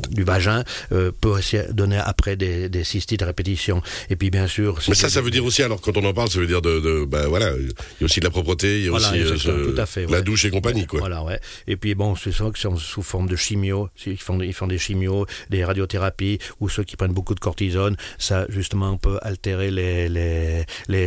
du 0.10 0.24
vagin 0.24 0.64
peut 0.90 1.30
aussi 1.30 1.58
donner 1.72 1.98
après 2.14 2.36
des, 2.36 2.68
des 2.68 2.84
cystites 2.84 3.22
à 3.22 3.28
répétition. 3.28 3.81
Et 4.10 4.18
puis 4.18 4.30
bien 4.31 4.48
sûr. 4.48 4.80
Mais 4.90 4.96
ça, 4.96 5.08
ça 5.10 5.22
veut 5.22 5.31
dire 5.31 5.46
aussi, 5.46 5.64
alors 5.64 5.80
quand 5.80 5.96
on 5.96 6.04
en 6.04 6.14
parle, 6.14 6.30
ça 6.30 6.40
veut 6.40 6.48
dire 6.48 6.62
de, 6.62 6.80
de 6.81 7.06
ben 7.06 7.28
voilà, 7.28 7.52
il 7.58 7.68
y 7.68 8.04
a 8.04 8.06
aussi 8.06 8.20
de 8.20 8.26
la 8.26 8.31
propreté, 8.31 8.80
il 8.80 8.86
y 8.86 8.88
a 8.88 8.92
Voilà, 8.92 9.12
aussi 9.12 9.48
tout 9.48 9.80
à 9.80 9.86
fait, 9.86 10.06
la 10.08 10.18
ouais. 10.18 10.24
Douche 10.25 10.44
et 10.44 10.51
compagnie, 10.51 10.86
quoi. 10.86 11.00
Voilà, 11.00 11.24
ouais. 11.24 11.39
Et 11.68 11.77
puis 11.77 11.95
bon, 11.95 12.16
c'est 12.16 12.33
ça 12.33 12.45
qui 12.54 12.60
sont 12.60 12.75
sous 12.75 13.01
forme 13.01 13.27
de 13.27 13.38
chimio. 13.38 13.89
Ils 14.06 14.18
font, 14.18 14.42
ils 14.42 14.54
font 14.54 14.68
des 14.68 14.77
chimios, 14.77 15.25
des 15.50 15.63
radiothérapies, 15.63 16.39
ou 16.60 16.68
ceux 16.68 16.83
qui 16.83 16.98
prennent 16.98 17.13
beaucoup 17.13 17.36
de 17.36 17.39
cortisone. 17.39 17.95
Ça, 18.18 18.45
justement, 18.50 18.98
peut 18.98 19.19
altérer 19.22 19.72
les, 19.72 20.10
les, 20.10 20.66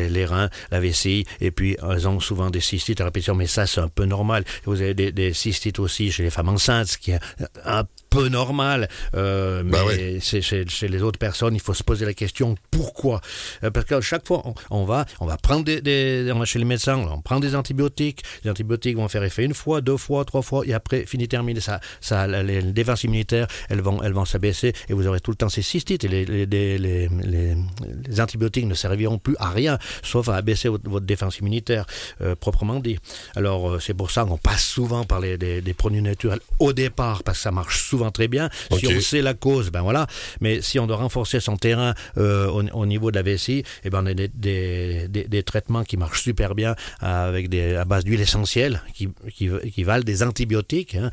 les, 0.09 0.25
reins, 0.25 0.49
la 0.71 0.81
vessie. 0.81 1.27
Et 1.41 1.51
puis, 1.51 1.77
elles 1.83 2.09
ont 2.09 2.21
souvent 2.21 2.49
des 2.49 2.61
cystites 2.61 3.01
à 3.01 3.05
répétition. 3.05 3.35
Mais 3.35 3.47
ça, 3.47 3.67
c'est 3.67 3.81
un 3.81 3.89
peu 3.89 4.07
normal. 4.07 4.45
Vous 4.65 4.81
avez 4.81 4.95
des, 4.95 5.33
cystites 5.35 5.79
aussi 5.79 6.11
chez 6.11 6.23
les 6.23 6.31
femmes 6.31 6.49
enceintes, 6.49 6.87
ce 6.87 6.99
qui 6.99 7.11
est 7.11 7.21
un 7.65 7.85
peu 8.11 8.29
normal. 8.29 8.89
Euh, 9.15 9.63
mais 9.65 9.73
Bah 9.73 9.85
ouais. 9.85 10.19
c'est 10.21 10.41
chez, 10.43 10.67
chez 10.69 10.89
les 10.89 11.03
autres 11.03 11.19
personnes, 11.19 11.55
il 11.55 11.61
faut 11.61 11.75
se 11.75 11.83
poser 11.83 12.05
la 12.07 12.15
question 12.15 12.55
pourquoi? 12.71 13.21
Euh, 13.65 13.71
Parce 13.71 13.87
que 13.87 14.01
chaque 14.01 14.27
fois, 14.27 14.43
on, 14.45 14.55
on 14.71 14.85
va, 14.85 15.05
on 15.21 15.27
va 15.27 15.37
prendre 15.37 15.65
des, 15.65 15.81
des- 15.81 16.31
on 16.35 16.39
va 16.39 16.45
chez 16.45 16.59
les 16.59 16.65
médecins, 16.65 16.97
on 16.97 17.21
prend 17.21 17.41
des 17.41 17.55
antibiotiques. 17.55 18.23
Les 18.45 18.51
antibiotiques 18.51 18.97
vont 18.97 19.09
faire 19.09 19.25
effet 19.25 19.45
une 19.45 19.55
fois, 19.55 19.81
deux 19.81 19.97
fois, 19.97 20.25
trois 20.25 20.43
fois, 20.43 20.63
et 20.67 20.73
après, 20.73 21.05
fini 21.07 21.29
terminé. 21.29 21.61
Ça, 21.61 21.81
ça, 22.01 22.27
les, 22.27 22.61
les 22.61 22.73
défenses 22.73 23.05
immunitaires, 23.05 23.47
elles 23.69 23.81
vont, 23.81 24.03
elles 24.03 24.13
vont 24.13 24.25
s'abaisser, 24.25 24.73
et 24.89 24.93
vous 24.93 25.07
aurez 25.07 25.21
tout 25.21 25.31
le 25.31 25.37
temps 25.37 25.49
ces 25.49 25.63
cystites. 25.63 26.05
Et 26.05 26.09
les, 26.09 26.25
les, 26.25 26.47
les, 26.47 26.79
les, 26.79 28.21
antibiotiques 28.21 28.67
ne 28.67 28.75
serviront 28.75 29.19
plus 29.19 29.37
à 29.39 29.51
rien, 29.51 29.79
sauf 30.03 30.29
à 30.29 30.37
abaisser 30.37 30.69
votre, 30.69 30.89
votre 30.89 31.07
défense 31.07 31.39
immunitaire, 31.39 31.85
euh, 32.21 32.35
proprement 32.35 32.81
dit. 32.81 32.99
Alors, 33.37 33.81
c'est 33.83 33.95
pour 33.95 34.11
ça 34.11 34.25
qu'on 34.25 34.39
passe 34.39 34.65
souvent 34.65 35.05
par 35.05 35.21
les, 35.21 35.37
des 35.39 35.75
produits 35.75 36.03
naturels 36.03 36.41
au 36.59 36.73
départ, 36.73 37.23
parce 37.23 37.39
que 37.39 37.43
ça 37.43 37.51
marche 37.51 37.81
souvent 37.83 37.98
très 38.11 38.29
bien. 38.29 38.49
Si 38.79 38.87
Ok. 38.87 38.93
on 38.97 39.01
sait 39.01 39.23
la 39.23 39.35
cause, 39.35 39.71
ben 39.71 39.83
voilà. 39.83 40.07
Mais 40.41 40.61
si 40.63 40.79
on 40.79 40.87
doit 40.87 40.97
renforcer 40.97 41.41
son 41.41 41.57
terrain 41.57 41.95
euh, 42.17 42.47
au, 42.49 42.63
au 42.81 42.87
niveau 42.87 43.11
de 43.11 43.17
la 43.17 43.23
vessie, 43.23 43.63
eh 43.85 43.91
ben 43.91 44.03
on 44.03 44.07
a 44.07 44.15
des, 44.15 44.29
des, 44.29 45.09
des- 45.09 45.25
des 45.25 45.43
traitements 45.43 45.85
qui 45.85 45.97
marchent 45.97 46.23
super 46.23 46.55
bien 46.55 46.75
euh, 47.03 47.29
avec 47.29 47.49
des, 47.49 47.75
à 47.75 47.85
base 47.85 48.05
d'huile 48.05 48.21
essentielle 48.21 48.83
qui, 48.95 49.09
qui, 49.35 49.49
qui 49.75 49.83
valent 49.85 50.05
des 50.05 50.23
antibiotiques. 50.23 50.97
hein. 50.97 51.11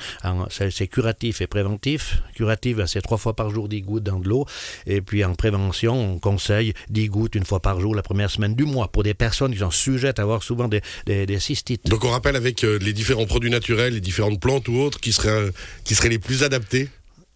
C'est 0.50 0.88
curatif 0.88 1.42
et 1.42 1.48
préventif. 1.48 2.22
Curatif, 2.36 2.77
ben, 2.77 2.88
c'est 2.88 3.01
trois 3.01 3.18
fois 3.18 3.36
par 3.36 3.50
jour 3.50 3.68
10 3.70 3.82
gouttes 3.82 4.04
dans 4.04 4.20
de 4.20 4.27
l'eau. 4.27 4.46
Et 4.88 5.01
puis 5.01 5.24
en 5.24 5.34
prévention, 5.36 6.13
on 6.13 6.20
conseille 6.20 6.74
10 6.89 7.08
gouttes 7.10 7.36
une 7.36 7.46
fois 7.46 7.60
par 7.62 7.80
jour 7.80 7.96
la 7.96 8.04
première 8.04 8.30
semaine 8.30 8.56
du 8.56 8.65
mois 8.65 8.88
pour 8.89 9.04
des 9.04 9.13
personnes 9.13 9.51
qui 9.54 9.60
sont 9.60 9.72
sujettes 9.72 10.20
à 10.20 10.24
avoir 10.24 10.44
souvent 10.44 10.68
des, 10.68 10.82
des, 11.06 11.25
des 11.25 11.39
cystites. 11.39 11.86
Donc 11.88 12.04
on 12.04 12.10
rappelle 12.10 12.36
avec 12.36 12.63
euh, 12.63 12.77
les 12.80 12.94
différents 12.94 13.25
produits 13.25 13.50
naturels, 13.50 13.94
les 13.94 14.01
différentes 14.01 14.39
plantes 14.39 14.68
ou 14.68 14.75
autres 14.77 15.00
qui 15.00 15.12
seraient, 15.13 15.50
qui 15.84 15.96
seraient 15.96 16.10
les 16.10 16.20
plus 16.20 16.44
adaptés, 16.44 16.75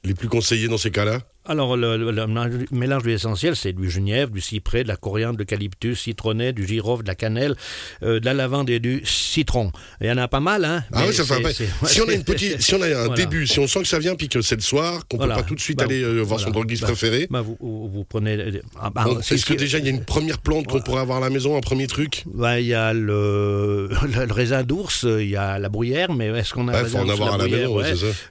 les 0.10 0.16
plus 0.16 0.28
conseillés 0.28 0.68
dans 0.68 0.78
ces 0.78 0.92
cas-là 0.92 1.20
Alors, 1.50 1.76
le, 1.76 1.98
le- 1.98 2.12
le 2.12 2.28
mélange 2.72 3.02
d'huile 3.02 3.16
essentielle, 3.16 3.56
c'est 3.56 3.74
du 3.74 3.90
genièvre, 3.90 4.32
du 4.32 4.40
cyprès, 4.40 4.84
de 4.84 4.88
la 4.88 4.96
coriandre, 4.96 5.34
de 5.34 5.40
l'eucalyptus, 5.40 6.00
citronnet, 6.00 6.54
du 6.54 6.68
girofle, 6.68 7.02
de 7.04 7.08
la 7.08 7.16
cannelle, 7.16 7.56
euh, 8.04 8.20
de 8.20 8.26
la 8.26 8.36
lavande 8.36 8.70
et 8.70 8.80
du 8.80 9.02
citron. 9.04 9.72
Il 10.00 10.06
y 10.06 10.12
en 10.12 10.18
a 10.18 10.28
pas 10.28 10.40
mal, 10.42 10.64
hein 10.64 10.84
Ah 10.94 11.06
oui, 11.08 11.14
ça 11.14 11.24
fait 11.24 11.34
un 11.34 11.38
c'est- 11.38 11.66
peu- 11.66 11.88
c'est- 11.88 11.94
Si 11.94 12.02
on 12.02 12.08
a 12.08 12.14
une 12.14 12.24
petite, 12.24 12.62
si 12.62 12.76
on 12.76 12.82
a 12.84 12.86
un 12.86 13.06
Voilà. 13.08 13.16
début, 13.16 13.48
si 13.48 13.58
on 13.60 13.66
sent 13.66 13.82
que 13.82 13.88
ça 13.88 13.98
vient, 13.98 14.14
puis 14.16 14.30
que 14.30 14.42
c'est 14.42 14.56
le 14.58 14.62
soir, 14.62 15.08
qu'on 15.08 15.18
Voilà. 15.18 15.36
peut 15.38 15.42
pas 15.42 15.48
tout 15.48 15.56
de 15.56 15.60
suite 15.60 15.80
Bah, 15.80 15.86
aller 15.86 16.04
euh, 16.04 16.22
voir 16.22 16.40
son 16.40 16.52
droguiste 16.52 16.84
Bah, 16.84 16.90
préféré. 16.90 17.26
bah, 17.32 17.42
vous, 17.42 18.06
prenez... 18.08 18.62
ah, 18.80 18.92
Bon, 18.92 19.18
c'est 19.24 19.34
Est-ce 19.36 19.46
que 19.48 19.56
déjà 19.56 19.80
il 19.80 19.86
y 19.86 19.88
a 19.88 19.92
une 19.92 20.06
première 20.06 20.38
plante 20.38 20.68
qu'on 20.68 20.82
pourrait 20.82 21.02
avoir 21.02 21.18
à 21.18 21.22
la 21.22 21.32
maison, 21.32 21.58
un 21.58 21.62
premier 21.62 21.88
truc? 21.88 22.26
Il 22.60 22.66
y 22.66 22.76
a 22.76 22.94
le, 22.94 23.90
raisin 24.30 24.62
d'ours, 24.64 25.04
il 25.20 25.30
y 25.30 25.36
a 25.36 25.58
la 25.58 25.70
bruyère, 25.70 26.14
mais 26.14 26.28
est-ce 26.28 26.54
qu'on 26.54 26.68
a 26.68 26.80
Il 26.80 26.86
faut 26.88 26.98
en 27.00 27.10
avoir 27.10 27.34
à 27.34 27.38
la 27.40 27.48
maison. 27.48 27.82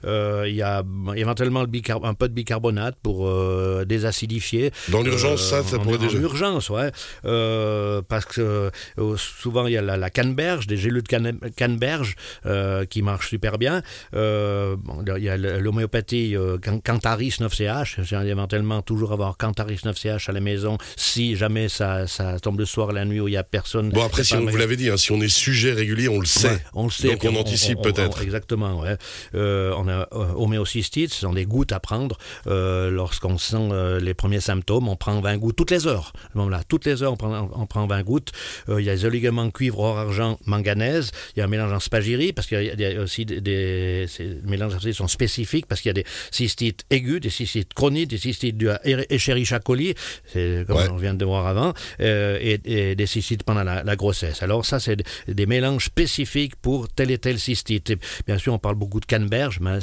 Euh, 0.05 0.45
Il 0.47 0.55
y 0.55 0.61
a 0.61 0.83
éventuellement 1.17 1.65
un 2.03 2.13
peu 2.13 2.29
de 2.29 2.33
bicarbonate 2.33 2.95
pour 3.03 3.08
euh, 3.25 3.85
désacidifier. 3.85 4.71
Dans 4.89 5.01
l'urgence, 5.01 5.41
ça, 5.41 5.63
ça 5.63 5.77
en- 5.77 5.79
pourrait 5.79 5.97
en 5.97 6.01
déjà. 6.01 6.17
urgence, 6.19 6.69
ouais. 6.69 6.91
Euh, 7.25 8.01
parce 8.07 8.25
que 8.25 8.69
euh, 8.99 9.17
souvent, 9.17 9.67
il 9.67 9.73
y 9.73 9.77
a 9.77 9.81
la, 9.81 9.97
la 9.97 10.09
canneberge, 10.09 10.67
des 10.67 10.77
gélules 10.77 11.03
de 11.03 11.07
canne- 11.07 11.39
canneberge 11.55 12.15
euh, 12.45 12.85
qui 12.85 13.01
marchent 13.01 13.29
super 13.29 13.57
bien. 13.57 13.81
Euh, 14.13 14.75
bon, 14.77 15.03
il 15.17 15.23
y 15.23 15.29
a 15.29 15.37
l'homéopathie 15.37 16.35
euh, 16.35 16.57
Can- 16.57 16.79
Cantaris 16.79 17.35
9CH. 17.39 18.03
J'ai 18.03 18.15
éventuellement 18.27 18.81
toujours 18.81 19.11
avoir 19.13 19.37
Cantaris 19.37 19.79
9CH 19.83 20.29
à 20.29 20.33
la 20.33 20.39
maison 20.39 20.77
si 20.95 21.35
jamais 21.35 21.69
ça, 21.69 22.07
ça 22.07 22.39
tombe 22.39 22.59
le 22.59 22.65
soir, 22.65 22.91
la 22.91 23.05
nuit 23.05 23.19
où 23.19 23.27
il 23.27 23.31
n'y 23.31 23.37
a 23.37 23.43
personne. 23.43 23.89
Bon 23.89 24.03
après, 24.03 24.23
C'est 24.23 24.35
si 24.35 24.41
on 24.41 24.45
vous 24.45 24.57
l'avez 24.57 24.75
dit, 24.77 24.89
hein, 24.89 24.97
si 24.97 25.11
on 25.11 25.21
est 25.21 25.29
sujet 25.29 25.73
régulier, 25.73 26.09
on 26.09 26.19
le 26.19 26.25
sait. 26.25 26.49
Ouais, 26.49 26.59
on 26.73 26.83
le 26.85 26.89
sait. 26.91 27.07
Donc 27.09 27.23
on 27.25 27.35
anticipe 27.35 27.81
peut-être. 27.81 28.21
exactement, 28.21 28.79
ouais. 28.81 28.97
Euh, 29.35 29.73
on 29.77 29.87
a 29.87 30.07
euh, 30.13 30.33
homéocystite, 30.35 31.13
ce 31.13 31.21
sont 31.21 31.33
des 31.33 31.45
gouttes 31.45 31.71
à 31.71 31.79
prendre. 31.79 32.17
Euh, 32.47 32.89
Lorsqu'on 32.99 33.37
sent 33.37 33.69
euh, 33.71 33.97
les 34.01 34.13
premiers 34.13 34.41
symptômes, 34.41 34.89
on 34.89 34.97
prend 34.97 35.21
20 35.21 35.37
gouttes 35.37 35.55
toutes 35.55 35.71
les 35.71 35.87
heures. 35.87 36.11
Bon, 36.35 36.49
là, 36.49 36.61
toutes 36.67 36.85
les 36.85 37.01
heures, 37.01 37.13
on 37.13 37.15
prend, 37.15 37.49
on 37.55 37.65
prend 37.65 37.87
20 37.87 38.03
gouttes. 38.03 38.31
Euh, 38.67 38.81
il 38.81 38.85
y 38.85 38.89
a 38.89 38.93
les 38.93 39.05
oligaments 39.05 39.49
cuivre, 39.51 39.79
or, 39.79 39.97
argent, 39.97 40.37
manganèse. 40.45 41.11
Il 41.33 41.39
y 41.39 41.41
a 41.41 41.45
un 41.45 41.47
mélange 41.47 41.71
en 41.71 41.79
spagyrie, 41.79 42.33
parce 42.33 42.47
qu'il 42.47 42.61
y 42.61 42.69
a- 42.69 42.73
il 42.73 42.79
y 42.81 42.97
a 42.97 43.01
aussi 43.01 43.25
des, 43.25 43.39
des 43.39 44.05
ces 44.09 44.37
mélanges 44.43 44.77
qui 44.79 44.93
sont 44.93 45.07
spécifiques, 45.07 45.65
parce 45.65 45.79
qu'il 45.79 45.89
y 45.89 45.95
a 45.97 46.01
des 46.01 46.05
cystites 46.29 46.83
aigus, 46.89 47.21
des 47.21 47.29
cystites 47.29 47.73
chroniques, 47.73 48.09
des 48.09 48.17
cystites 48.17 48.61
Ere- 48.83 49.05
Escherichia 49.09 49.59
coli, 49.59 49.93
c'est 50.25 50.65
comme 50.67 50.75
Ouais. 50.75 50.89
on 50.91 50.97
vient 50.97 51.13
de 51.13 51.23
voir 51.23 51.47
avant, 51.47 51.73
euh, 52.01 52.37
et, 52.41 52.59
et 52.65 52.95
des 52.95 53.05
cystites 53.07 53.43
pendant 53.43 53.63
la, 53.63 53.83
la 53.83 53.95
grossesse. 53.95 54.43
Alors 54.43 54.65
ça, 54.65 54.81
c'est 54.81 54.97
des, 54.97 55.05
des 55.39 55.45
mélanges 55.45 55.85
spécifiques 55.85 56.57
pour 56.57 56.89
tel 56.89 57.11
et 57.11 57.17
tel 57.17 57.39
cystite. 57.39 57.91
Et 57.91 57.97
bien 58.27 58.37
sûr, 58.37 58.53
on 58.53 58.59
parle 58.59 58.75
beaucoup 58.75 58.99
de 58.99 59.05
canneberge, 59.05 59.59
mais 59.61 59.79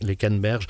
les 0.00 0.16
canneberges 0.16 0.66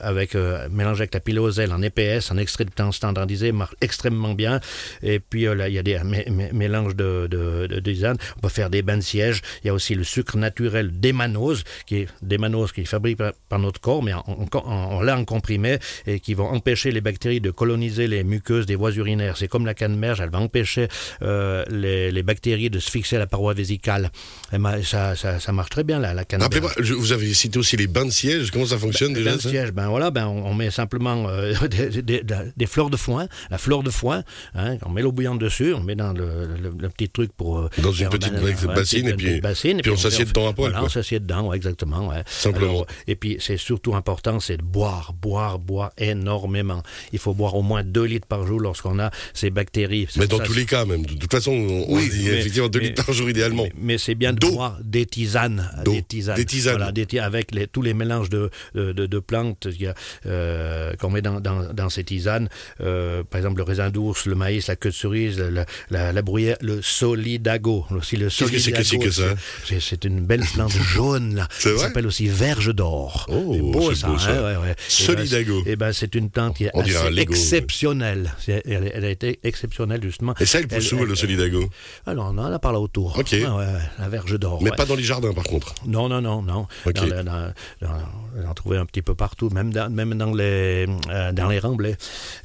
avec 0.00 0.34
euh, 0.34 0.68
mélangé 0.92 1.02
avec 1.02 1.14
la 1.14 1.20
piloselle 1.20 1.72
en 1.72 1.82
EPS, 1.82 2.30
en 2.30 2.36
extrait 2.38 2.64
de 2.64 2.70
temps 2.70 2.92
standardisé, 2.92 3.52
marche 3.52 3.74
extrêmement 3.80 4.34
bien. 4.34 4.60
Et 5.02 5.20
puis 5.20 5.46
euh, 5.46 5.54
là, 5.54 5.68
il 5.68 5.74
y 5.74 5.78
a 5.78 5.82
des 5.82 5.96
mé- 5.96 6.28
mé- 6.28 6.52
mélanges 6.52 6.94
de, 6.94 7.26
de, 7.30 7.66
de. 7.66 7.92
On 8.36 8.40
peut 8.40 8.48
faire 8.48 8.68
des 8.70 8.82
bains 8.82 8.96
de 8.96 9.02
siège. 9.02 9.40
Il 9.62 9.68
y 9.68 9.70
a 9.70 9.74
aussi 9.74 9.94
le 9.94 10.04
sucre 10.04 10.36
naturel 10.36 10.92
d'émanose, 10.98 11.64
qui 11.86 11.96
est 11.96 12.08
d'émanose 12.22 12.72
qui 12.72 12.82
est 12.82 12.84
fabriqué 12.84 13.16
par, 13.16 13.32
par 13.48 13.58
notre 13.58 13.80
corps, 13.80 14.02
mais 14.02 14.12
en, 14.12 14.24
en, 14.26 14.46
en- 14.58 14.68
en 14.96 15.02
lait 15.02 15.12
en 15.12 15.24
comprimé 15.24 15.78
et 16.06 16.20
qui 16.20 16.34
vont 16.34 16.46
empêcher 16.48 16.90
les 16.90 17.00
bactéries 17.00 17.40
de 17.40 17.50
coloniser 17.50 18.06
les 18.08 18.24
muqueuses 18.24 18.66
des 18.66 18.74
voies 18.76 18.92
urinaires. 18.92 19.36
C'est 19.36 19.48
comme 19.48 19.64
la 19.66 19.74
canneberge, 19.74 20.20
elle 20.20 20.30
va 20.30 20.38
empêcher 20.40 20.88
euh, 21.22 21.64
les, 21.70 22.10
les 22.10 22.22
bactéries 22.22 22.70
de 22.70 22.78
se 22.78 22.90
fixer 22.90 23.16
à 23.16 23.18
la 23.20 23.26
paroi 23.26 23.54
vésicale. 23.54 24.10
Ma- 24.52 24.82
ça, 24.82 25.16
ça, 25.16 25.38
ça 25.40 25.52
marche 25.52 25.70
très 25.70 25.84
bien, 25.84 25.98
la, 25.98 26.12
la 26.14 26.24
canneberge. 26.24 26.62
Rappelez-moi, 26.64 26.96
vous 26.98 27.12
avez 27.12 27.32
cité 27.34 27.58
aussi 27.58 27.76
les 27.76 27.86
bains 27.86 28.04
de 28.06 28.10
siège. 28.10 28.50
Comment 28.50 28.66
ça 28.66 28.78
fonctionne 28.78 29.12
Ben, 29.12 29.18
déjà 29.20 29.32
le 29.32 29.40
ça? 29.40 29.48
siège, 29.50 29.70
ben 29.72 29.88
voilà, 29.88 30.10
ben 30.10 30.26
on, 30.26 30.46
on 30.46 30.54
met 30.54 30.70
simplement 30.82 31.28
euh, 31.28 31.54
des, 31.70 32.02
des- 32.02 32.22
des- 32.22 32.52
des 32.56 32.66
fleurs 32.66 32.90
de 32.90 32.96
foin, 32.96 33.26
la 33.50 33.58
fleur 33.58 33.82
de 33.82 33.90
foin, 33.90 34.22
hein, 34.54 34.76
on 34.84 34.90
met 34.90 35.02
l'eau 35.02 35.12
bouillante 35.12 35.38
dessus, 35.38 35.72
on 35.74 35.80
met 35.80 35.94
dans 35.94 36.12
le, 36.12 36.26
le- 36.62 36.74
le 36.76 36.88
petit 36.88 37.08
truc 37.08 37.30
pour 37.36 37.58
euh, 37.58 37.68
Dans 37.78 37.92
une 37.92 38.08
petite 38.08 38.32
ben, 38.34 38.40
bassine, 38.74 39.04
petite- 39.04 39.08
et 39.08 39.14
puis- 39.14 39.40
bassine, 39.40 39.80
puis 39.82 39.90
on 39.92 39.96
fait- 39.96 40.10
s'assied 40.10 40.24
dedans 40.24 40.48
à 40.48 40.52
poil, 40.52 40.70
Voilà, 40.72 40.84
on 40.84 40.88
s'assied 40.88 41.20
dedans, 41.20 41.46
ouais, 41.48 41.56
exactement. 41.56 42.08
ouais. 42.08 42.22
Simplement. 42.26 42.70
Alors, 42.72 42.86
et 43.06 43.14
puis 43.16 43.36
c'est 43.40 43.56
surtout 43.56 43.94
important, 43.94 44.40
c'est 44.40 44.56
de 44.56 44.62
boire, 44.62 45.12
boire, 45.12 45.58
boire 45.58 45.90
énormément. 45.98 46.82
Il 47.12 47.18
faut 47.20 47.34
boire 47.34 47.54
au 47.54 47.62
moins 47.62 47.84
2 47.84 48.02
litres 48.04 48.26
par 48.26 48.46
jour 48.46 48.58
lorsqu'on 48.60 48.98
a 48.98 49.10
ces 49.34 49.50
bactéries. 49.50 50.08
Mais 50.16 50.26
dans 50.26 50.38
ça- 50.38 50.44
tous 50.44 50.54
les 50.54 50.66
cas, 50.66 50.84
même. 50.84 51.04
De 51.06 51.14
toute 51.14 51.30
façon, 51.30 51.52
on, 51.52 51.84
on 51.92 51.96
Oui, 51.96 52.08
dit 52.08 52.24
mais- 52.24 52.38
effectivement 52.40 52.68
2 52.68 52.78
mais- 52.80 52.84
litres 52.88 53.04
par 53.04 53.14
jour 53.14 53.28
idéalement. 53.30 53.64
mais, 53.64 53.72
mais 53.78 53.98
c'est 53.98 54.14
bien 54.16 54.32
de 54.32 54.40
boire 54.46 54.78
des 54.82 55.06
tisanes. 55.06 55.70
Des 55.84 56.02
tisanes. 56.02 56.36
Des 56.36 56.44
tisanes. 56.46 56.76
Voilà, 56.78 56.92
des 56.92 57.06
avec 57.18 57.54
les- 57.54 57.66
tous 57.68 57.82
les 57.82 57.94
mélanges 57.94 58.30
de, 58.30 58.50
de, 58.74 58.92
de- 58.92 59.06
de 59.06 59.18
plantes 59.18 59.68
qu'il 59.70 59.82
y 59.82 59.86
a, 59.86 59.94
euh, 60.26 60.71
qu'on 61.00 61.10
met 61.10 61.22
dans, 61.22 61.40
dans, 61.40 61.72
dans 61.72 61.88
ces 61.90 62.04
tisanes. 62.04 62.48
Euh, 62.80 63.22
par 63.24 63.38
exemple, 63.38 63.58
le 63.58 63.62
raisin 63.64 63.90
d'ours, 63.90 64.26
le 64.26 64.34
maïs, 64.34 64.66
la 64.68 64.76
queue 64.76 64.90
de 64.90 64.94
cerise, 64.94 65.38
la, 65.38 65.64
la, 65.90 66.12
la 66.12 66.22
bruyère, 66.22 66.56
le 66.60 66.82
solidago. 66.82 67.84
Aussi 67.90 68.16
le 68.16 68.26
Qu'est-ce 68.28 68.44
que 68.50 68.58
c'est 68.58 68.72
que 68.72 68.82
solidago, 68.82 69.10
c'est 69.64 69.80
ça 69.80 69.96
une 70.04 70.20
belle 70.20 70.42
plante 70.54 70.72
jaune, 70.72 71.34
là. 71.36 71.48
C'est 71.58 71.76
Ça 71.76 71.84
s'appelle 71.84 72.06
aussi 72.06 72.26
verge 72.28 72.74
d'or. 72.74 73.26
Oh, 73.30 73.52
c'est 73.54 73.60
beau, 73.60 73.94
ça. 73.94 74.06
beau, 74.08 74.18
ça. 74.18 74.30
hein, 74.32 74.42
ouais, 74.42 74.56
ouais. 74.56 74.70
Et 74.70 74.74
ben, 74.74 74.76
Solidago. 74.88 75.62
Et 75.66 75.76
ben, 75.76 75.92
c'est 75.92 76.14
une 76.14 76.28
plante 76.30 76.56
qui 76.56 76.64
est 76.64 76.70
On 76.74 76.80
assez 76.80 77.10
Lego. 77.10 77.32
exceptionnelle. 77.32 78.32
Elle, 78.48 78.90
elle 78.94 79.04
a 79.04 79.10
été 79.10 79.38
exceptionnelle, 79.42 80.02
justement. 80.02 80.34
Et 80.40 80.46
ça, 80.46 80.60
il 80.60 80.68
pousse 80.68 80.92
Elle- 80.92 80.98
où, 80.98 81.02
elle- 81.02 81.08
le 81.08 81.14
solidago 81.14 81.68
Alors, 82.06 82.32
on 82.34 82.38
en 82.38 82.52
a 82.52 82.58
par 82.58 82.72
là 82.72 82.80
autour. 82.80 83.18
Ok. 83.18 83.32
La 83.98 84.08
verge 84.08 84.38
d'or. 84.38 84.62
Mais 84.62 84.70
pas 84.70 84.84
dans 84.86 84.94
les 84.96 85.02
jardins, 85.02 85.32
par 85.32 85.44
contre. 85.44 85.74
Non, 85.86 86.08
non, 86.08 86.20
non, 86.20 86.42
non. 86.42 86.66
Dans 86.86 86.92
dans- 87.06 87.52
dans- 87.80 87.88
J'en 88.42 88.54
trouvais 88.54 88.78
un 88.78 88.86
petit 88.86 89.02
peu 89.02 89.14
partout, 89.14 89.50
même 89.50 89.72
dans, 89.72 89.90
même 89.92 90.14
dans 90.14 90.32
les, 90.32 90.61
euh, 91.10 91.32
dans 91.32 91.48
les 91.48 91.58
remblais. 91.58 91.96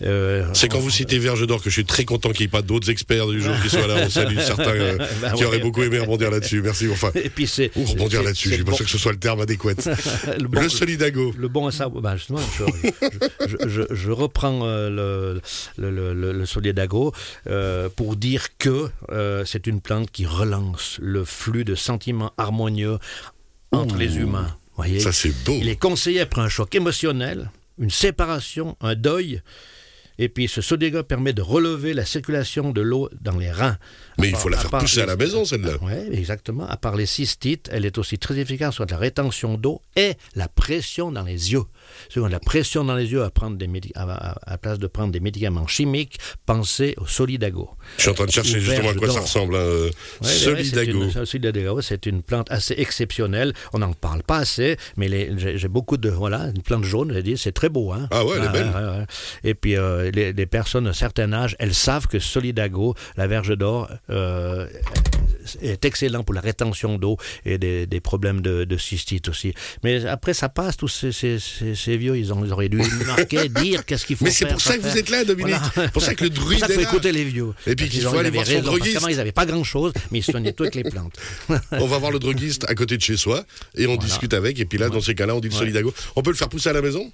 Euh, 0.02 0.46
C'est 0.54 0.68
quand 0.68 0.80
vous 0.80 0.90
citez 0.90 1.20
Verge 1.20 1.46
d'Or 1.48 1.62
que 1.62 1.70
je 1.70 1.74
suis 1.76 1.86
très 1.86 2.06
content 2.06 2.30
qu'il 2.32 2.42
n'y 2.42 2.46
ait 2.46 2.50
pas 2.50 2.62
d'autres 2.62 2.90
experts 2.90 3.28
du 3.28 3.42
jour 3.42 3.54
qui 3.62 3.70
soient 3.70 3.88
là. 3.88 3.96
On 4.06 4.10
salue 4.10 4.38
certains 4.46 4.70
euh, 4.72 4.98
Bah 5.22 5.32
qui 5.32 5.42
ouais. 5.42 5.46
auraient 5.46 5.60
beaucoup 5.60 5.84
aimé 5.84 6.00
rebondir 6.00 6.32
là-dessus. 6.32 6.62
Merci. 6.62 6.88
Enfin, 6.92 7.12
Et 7.16 7.30
puis 7.30 7.48
c'est. 7.48 7.72
ou 7.76 7.84
rebondir 7.86 8.24
là-dessus. 8.24 8.50
Je 8.50 8.56
suis 8.56 8.64
pas 8.64 8.74
sûr 8.74 8.86
que 8.86 8.92
ce 8.92 8.98
soit 8.98 9.12
le 9.14 9.20
terme 9.20 9.42
adéquat. 9.42 9.74
le, 10.40 10.48
bon, 10.48 10.62
Le 10.62 10.70
solidago. 10.70 11.34
le 11.38 11.48
bon 11.48 11.68
à 11.68 11.72
savoir. 11.72 12.02
Ben 12.02 12.16
justement, 12.16 12.40
je, 12.58 12.66
je- 13.48 13.68
je- 13.70 13.96
je 13.96 14.12
reprends 14.12 14.62
euh, 14.64 14.90
le, 15.78 15.90
le, 15.90 16.14
le, 16.34 16.46
solidago 16.46 17.14
euh, 17.50 17.90
pour 17.96 18.16
dire 18.16 18.48
que 18.58 18.90
euh, 19.12 19.44
c'est 19.46 19.68
une 19.68 19.82
plante 19.82 20.12
qui 20.12 20.26
relance 20.26 20.98
le 21.02 21.24
flux 21.26 21.64
de 21.66 21.76
sentiments 21.76 22.32
harmonieux 22.38 22.98
entre 23.72 23.96
Ouh. 23.96 24.00
les 24.00 24.18
humains. 24.18 24.56
Voyez? 24.76 25.00
Ça, 25.00 25.12
c'est 25.12 25.34
beau. 25.44 25.54
Il 25.60 25.70
est 25.70 25.76
conseillé 25.76 26.22
après 26.22 26.42
un 26.42 26.50
choc 26.50 26.74
émotionnel, 26.76 27.50
une 27.78 27.90
séparation, 27.90 28.78
un 28.82 28.96
deuil. 28.96 29.42
Et 30.20 30.30
puis 30.30 30.48
ce 30.48 30.62
solidago 30.62 31.04
permet 31.04 31.34
de 31.34 31.42
relever 31.42 31.94
la 31.94 32.06
circulation 32.06 32.72
de 32.72 32.82
l'eau 32.82 33.10
dans 33.22 33.38
les 33.38 33.52
reins. 33.52 33.78
Mais 34.18 34.30
il 34.30 34.36
À 34.36 34.38
faut 34.38 34.50
part- 34.50 34.52
la 34.52 34.58
à 34.58 34.62
faire 34.62 34.72
part 34.72 34.80
pousser 34.82 35.02
à 35.02 35.06
la 35.06 35.16
maison, 35.16 35.46
celle-là. 35.46 35.74
Oui, 35.82 35.94
exactement. 36.12 36.66
À 36.68 36.76
part 36.78 36.96
les 36.96 37.06
cystites, 37.06 37.70
elle 37.72 37.86
est 37.86 37.98
aussi 38.00 38.18
très 38.18 38.38
efficace 38.40 38.76
sur 38.76 38.86
la 38.90 38.98
rétention 38.98 39.58
d'eau 39.58 39.82
et 39.96 40.14
la 40.36 40.48
pression 40.48 41.12
dans 41.12 41.24
les 41.24 41.52
yeux. 41.54 41.64
Sur 42.10 42.28
la 42.28 42.40
pression 42.40 42.84
dans 42.84 42.96
les 42.96 43.12
yeux 43.12 43.24
à, 43.24 43.30
prendre 43.30 43.58
des 43.58 43.70
à, 43.96 44.04
à- 44.04 44.32
à 44.46 44.52
la 44.52 44.58
place 44.58 44.80
de 44.80 44.88
prendre 44.88 45.12
des 45.12 45.20
médicaments 45.20 45.68
chimiques, 45.68 46.18
pensez 46.46 46.96
au 46.98 47.06
solidago. 47.06 47.70
Je 47.98 48.02
suis 48.04 48.12
en 48.12 48.14
train 48.16 48.26
de 48.26 48.32
chercher 48.32 48.60
justement 48.60 48.90
à 48.90 48.94
quoi 48.96 49.10
ça 49.10 49.20
ressemble. 49.22 49.56
euh, 49.56 49.90
Ouais, 50.22 50.28
Solidago. 50.28 51.04
une- 51.04 51.26
Solidago, 51.26 51.82
c'est 51.82 52.06
une 52.08 52.24
plante 52.24 52.48
assez 52.52 52.74
exceptionnelle. 52.78 53.54
On 53.74 53.80
n'en 53.80 53.94
parle 53.94 54.24
pas 54.24 54.38
assez, 54.38 54.78
mais 54.98 55.08
j'ai 55.38 55.68
beaucoup 55.68 55.98
de. 55.98 56.10
Voilà, 56.10 56.46
une 56.56 56.62
plante 56.64 56.84
jaune, 56.84 57.14
j'ai 57.14 57.24
dit, 57.24 57.38
c'est 57.38 57.52
très 57.52 57.70
beau. 57.70 57.92
Hein? 57.92 58.08
Ah 58.12 58.26
ouais, 58.26 58.38
elle 58.38 58.46
est 58.46 58.50
belle. 58.52 59.08
Et 59.44 59.54
puis, 59.54 59.76
euh, 59.78 60.07
les, 60.12 60.34
les 60.34 60.46
personnes 60.46 60.86
d'un 60.86 60.94
certain 60.94 61.32
âge, 61.34 61.56
elles 61.60 61.74
savent 61.76 62.08
que 62.08 62.20
Solidago, 62.20 62.96
la 63.18 63.28
verge 63.28 63.56
d'or, 63.58 63.90
euh, 64.10 64.68
est 65.62 65.86
excellent 65.86 66.24
pour 66.24 66.34
la 66.36 66.42
rétention 66.42 66.98
d'eau 66.98 67.18
et 67.46 67.58
des, 67.58 67.86
des 67.88 68.00
problèmes 68.02 68.42
de, 68.42 68.64
de 68.66 68.78
cystite 68.78 69.30
aussi. 69.30 69.54
Mais 69.84 70.06
après, 70.06 70.34
ça 70.34 70.50
passe, 70.50 70.76
tous 70.78 70.88
ces, 70.90 71.12
ces- 71.12 71.40
ces- 71.40 71.76
ces 71.76 71.98
vieux, 71.98 72.18
ils, 72.18 72.34
ont, 72.34 72.44
ils 72.44 72.52
auraient 72.52 72.70
dû 72.70 72.78
marquer, 73.08 73.48
dire 73.50 73.86
qu'est-ce 73.86 74.06
qu'il 74.06 74.18
faut 74.18 74.26
Mais 74.26 74.32
c'est 74.32 74.46
faire, 74.46 74.54
pour 74.54 74.62
ça 74.62 74.76
que 74.78 74.82
vous 74.82 74.90
faire. 74.90 74.98
êtes 74.98 75.10
là, 75.10 75.24
Dominique. 75.24 75.56
Voilà. 75.76 75.90
pour 75.92 76.02
ça 76.02 76.16
que 76.16 76.24
le 76.26 76.30
C'est 76.34 76.36
druide 76.40 76.64
est 76.64 76.74
faut 76.74 76.82
là. 76.82 76.88
écouter 76.90 77.12
les 77.12 77.24
vieux. 77.24 77.54
Et 77.66 77.76
puis 77.76 77.86
qu'il 77.88 78.00
qu'ils 78.00 78.08
faut 78.10 78.16
ont- 78.16 78.20
aller 78.20 78.30
ils 78.30 78.34
voir 78.34 78.46
son 78.46 78.52
raison, 78.52 78.64
parce 78.66 78.78
droguiste. 78.80 79.08
ils 79.10 79.18
n'avaient 79.18 79.32
pas 79.32 79.46
grand-chose, 79.46 79.94
mais 80.12 80.20
ils 80.20 80.24
soignaient 80.24 80.54
tout 80.54 80.64
avec 80.64 80.76
les 80.76 80.84
plantes. 80.84 81.14
On 81.72 81.88
va 81.88 81.98
voir 81.98 82.12
le 82.12 82.20
droguiste 82.20 82.66
à 82.70 82.76
côté 82.76 82.98
de 82.98 83.02
chez 83.02 83.16
soi 83.18 83.44
et 83.76 83.88
on 83.88 83.96
discute 83.96 84.34
avec. 84.34 84.60
Et 84.60 84.66
puis 84.66 84.78
là, 84.78 84.90
dans 84.90 85.02
ces 85.02 85.16
cas-là, 85.16 85.36
on 85.36 85.40
dit 85.40 85.48
le 85.48 85.54
Ouais. 85.54 85.60
solidago. 85.60 85.94
On 86.16 86.22
peut 86.22 86.32
le 86.32 86.36
faire 86.36 86.50
pousser 86.50 86.70
à 86.70 86.74
la 86.74 86.82
maison? 86.82 87.10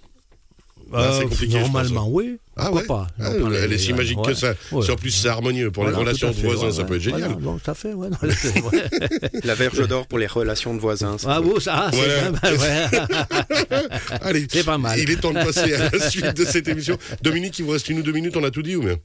Bah, 0.91 1.17
c'est 1.19 1.23
compliqué, 1.27 1.59
Normalement, 1.59 2.07
oui. 2.09 2.37
Ah 2.55 2.65
Pourquoi 2.65 2.81
ouais? 2.81 2.87
pas? 2.87 3.07
Ah, 3.19 3.29
Elle 3.35 3.69
les- 3.69 3.75
est 3.75 3.77
si 3.79 3.93
magique 3.93 4.21
que 4.23 4.33
ça. 4.35 4.53
ouais. 4.71 4.83
Si 4.85 4.91
en 4.91 4.95
plus 4.95 5.09
c'est 5.09 5.27
harmonieux 5.27 5.71
pour 5.71 5.83
Voilà, 5.83 5.97
les 5.97 6.03
relations 6.03 6.27
de 6.29 6.33
fait, 6.33 6.43
voisins, 6.45 6.67
ouais, 6.67 6.71
ça 6.71 6.83
peut 6.83 6.95
être 6.97 7.01
génial. 7.01 7.21
Voilà, 7.21 7.35
bon, 7.37 7.57
tout 7.57 7.71
à 7.71 7.73
fait, 7.73 7.93
ouais. 7.93 8.09
non. 8.09 8.17
La 9.43 9.55
verge 9.55 9.87
d'or 9.87 10.05
pour 10.07 10.19
les 10.19 10.27
relations 10.27 10.75
de 10.75 10.79
voisins. 10.79 11.17
c'est 11.17 11.25
Ah 11.27 11.37
tout. 11.41 11.49
bon, 11.53 11.59
ça, 11.59 11.89
c'est 11.91 11.97
Voilà. 11.97 12.31
pas 12.39 12.51
mal, 12.51 12.57
ouais. 12.59 14.17
Allez, 14.21 14.47
C'est 14.49 14.63
pas 14.65 14.77
mal. 14.77 14.99
Il 14.99 15.09
est 15.09 15.15
temps 15.19 15.31
de 15.33 15.39
passer 15.43 15.73
à 15.73 15.89
la 15.89 16.09
suite 16.09 16.35
de 16.37 16.45
cette 16.45 16.67
émission. 16.67 16.97
Dominique, 17.23 17.57
il 17.59 17.65
vous 17.65 17.71
reste 17.71 17.89
une 17.89 17.99
ou 17.99 18.03
deux 18.03 18.11
minutes, 18.11 18.37
on 18.37 18.43
a 18.43 18.51
tout 18.51 18.61
dit 18.61 18.75
ou 18.75 18.83
bien? 18.83 18.95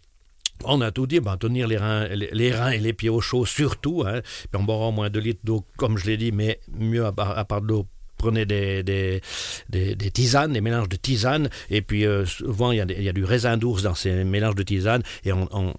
On 0.64 0.80
a 0.80 0.90
tout 0.90 1.06
dit, 1.06 1.20
ben, 1.20 1.36
tenir 1.36 1.68
les 1.68 1.76
reins, 1.78 2.08
les, 2.08 2.28
les 2.32 2.52
reins 2.52 2.70
et 2.70 2.78
les 2.80 2.92
pieds 2.92 3.08
au 3.10 3.20
chaud 3.20 3.46
surtout. 3.46 4.02
Hein. 4.06 4.20
Puis 4.50 4.60
on 4.60 4.64
boira 4.64 4.88
au 4.88 4.92
moins 4.92 5.08
2 5.08 5.20
litres 5.20 5.40
d'eau, 5.44 5.64
comme 5.76 5.96
je 5.96 6.06
l'ai 6.06 6.16
dit, 6.16 6.32
mais 6.32 6.58
mieux 6.76 7.06
à, 7.06 7.12
part- 7.12 7.38
à 7.38 7.44
part 7.44 7.62
de 7.62 7.68
l'eau 7.68 7.86
prenez 8.18 8.44
des, 8.44 8.82
des, 8.82 9.22
des, 9.70 10.10
tisanes, 10.10 10.52
des 10.52 10.60
mélanges 10.60 10.88
de 10.88 10.96
tisanes, 10.96 11.48
et 11.70 11.80
puis 11.80 12.04
euh, 12.04 12.26
souvent 12.26 12.72
il 12.72 12.78
y, 12.78 13.08
a, 13.08 13.12
du 13.12 13.24
raisin 13.24 13.56
d'ours 13.56 13.82
dans 13.82 13.94
ces 13.94 14.24
mélanges 14.24 14.56
de 14.56 14.62
tisanes, 14.62 15.02
et 15.24 15.32
on, 15.32 15.74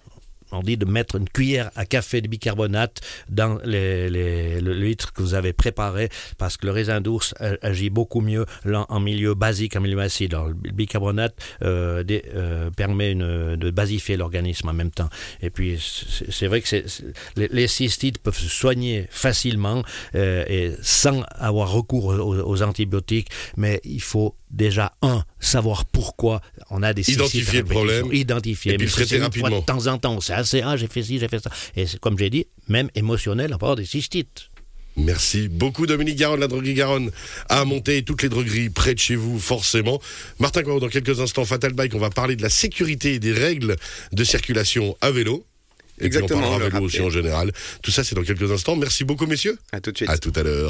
on 0.51 0.62
dit 0.62 0.77
de 0.77 0.86
mettre 0.86 1.15
une 1.15 1.29
cuillère 1.29 1.72
à 1.75 1.86
café 1.86 2.22
de 2.22 2.27
bicarbonate 2.27 3.01
dans 3.29 3.60
les, 3.63 4.10
les- 4.10 4.62
le 4.62 4.74
litre 4.74 5.13
que 5.13 5.22
vous 5.22 5.34
avez 5.34 5.53
préparé 5.53 6.10
parce 6.38 6.58
que 6.58 6.65
le 6.65 6.72
raisin 6.72 7.01
d'ours 7.01 7.34
agit 7.62 7.89
beaucoup 7.89 8.22
mieux 8.22 8.46
en 8.65 9.00
milieu 9.00 9.34
basique, 9.36 9.75
en 9.75 9.82
milieu 9.82 10.00
acide. 10.00 10.34
Alors, 10.34 10.48
le 10.48 10.53
bicarbonate 10.72 11.36
euh, 11.63 12.03
euh, 12.36 12.70
permet 12.72 13.12
une- 13.12 13.56
de 13.56 13.72
basifier 13.72 14.18
l'organisme 14.18 14.70
en 14.70 14.74
même 14.74 14.91
temps. 14.91 15.10
Et 15.41 15.50
puis, 15.50 15.79
c'est 16.29 16.48
vrai 16.48 16.62
que 16.62 16.75
les, 17.36 17.48
les 17.50 17.68
cystites 17.68 18.18
peuvent 18.20 18.38
se 18.38 18.48
soigner 18.50 19.08
facilement 19.10 19.84
euh, 20.15 20.44
et 20.48 20.72
sans 20.82 21.22
avoir 21.38 21.72
recours 21.72 22.06
aux, 22.06 22.36
aux 22.39 22.62
antibiotiques, 22.63 23.27
mais 23.58 23.79
il 23.84 24.01
faut 24.01 24.36
déjà, 24.51 24.94
un, 25.03 25.24
savoir 25.39 25.86
pourquoi 25.86 26.41
on 26.72 26.82
a 26.82 26.94
des 26.94 27.03
cystites 27.03 27.20
Identifier 27.34 27.60
le 27.60 27.65
problème. 27.65 28.06
Identifier. 28.12 28.74
et 28.74 28.77
puis 28.77 28.88
traiter 28.88 29.20
rapidement. 29.20 29.60
De 29.60 29.65
temps 29.65 29.86
en 29.88 29.98
temps, 30.00 30.20
c'est 30.22 30.34
assez, 30.39 30.62
ah, 30.62 30.77
j'ai 30.77 30.88
fait 30.88 31.03
ci, 31.03 31.19
j'ai 31.19 31.27
fait 31.27 31.39
ça. 31.39 31.51
Et 31.75 31.86
c'est 31.86 32.00
comme 32.00 32.17
j'ai 32.17 32.29
dit, 32.29 32.48
même 32.67 32.89
émotionnel, 32.96 33.53
avoir 33.53 33.75
des 33.75 33.86
cystites. 33.86 34.50
Merci 34.98 35.48
beaucoup 35.48 35.86
Dominique 35.86 36.17
Garonne, 36.17 36.39
la 36.41 36.48
droguerie 36.48 36.74
Garonne 36.74 37.12
à 37.48 37.63
monter 37.63 38.03
toutes 38.03 38.22
les 38.24 38.29
drogueries 38.29 38.69
près 38.69 38.93
de 38.93 39.00
chez 39.00 39.15
vous 39.15 39.39
forcément. 39.39 40.01
Martin 40.39 40.63
Coirot, 40.63 40.79
dans 40.79 40.89
quelques 40.89 41.22
instants, 41.22 41.46
Fatal 41.46 41.74
Bike, 41.74 41.96
on 41.96 42.00
va 42.00 42.10
parler 42.10 42.36
de 42.36 42.41
la 42.41 42.50
sécurité 42.50 43.13
et 43.13 43.19
des 43.19 43.31
règles 43.31 43.75
de 44.12 44.24
circulation 44.24 44.98
à 45.00 45.12
vélo. 45.12 45.46
Et 46.01 46.05
Exactement, 46.05 46.39
puis 46.39 46.48
on 46.48 46.50
parlera 46.50 46.65
le 46.65 46.74
vélo 46.74 46.86
aussi 46.86 47.01
en 47.01 47.10
général. 47.10 47.51
Tout 47.81 47.91
ça 47.91 48.03
c'est 48.03 48.15
dans 48.15 48.24
quelques 48.24 48.51
instants. 48.51 48.75
Merci 48.75 49.03
beaucoup 49.03 49.25
messieurs. 49.25 49.58
À 49.72 49.79
tout 49.79 49.91
de 49.91 49.98
suite. 49.98 50.10
À 50.10 50.17
tout 50.17 50.34
à 50.36 50.43
l'heure. 50.43 50.67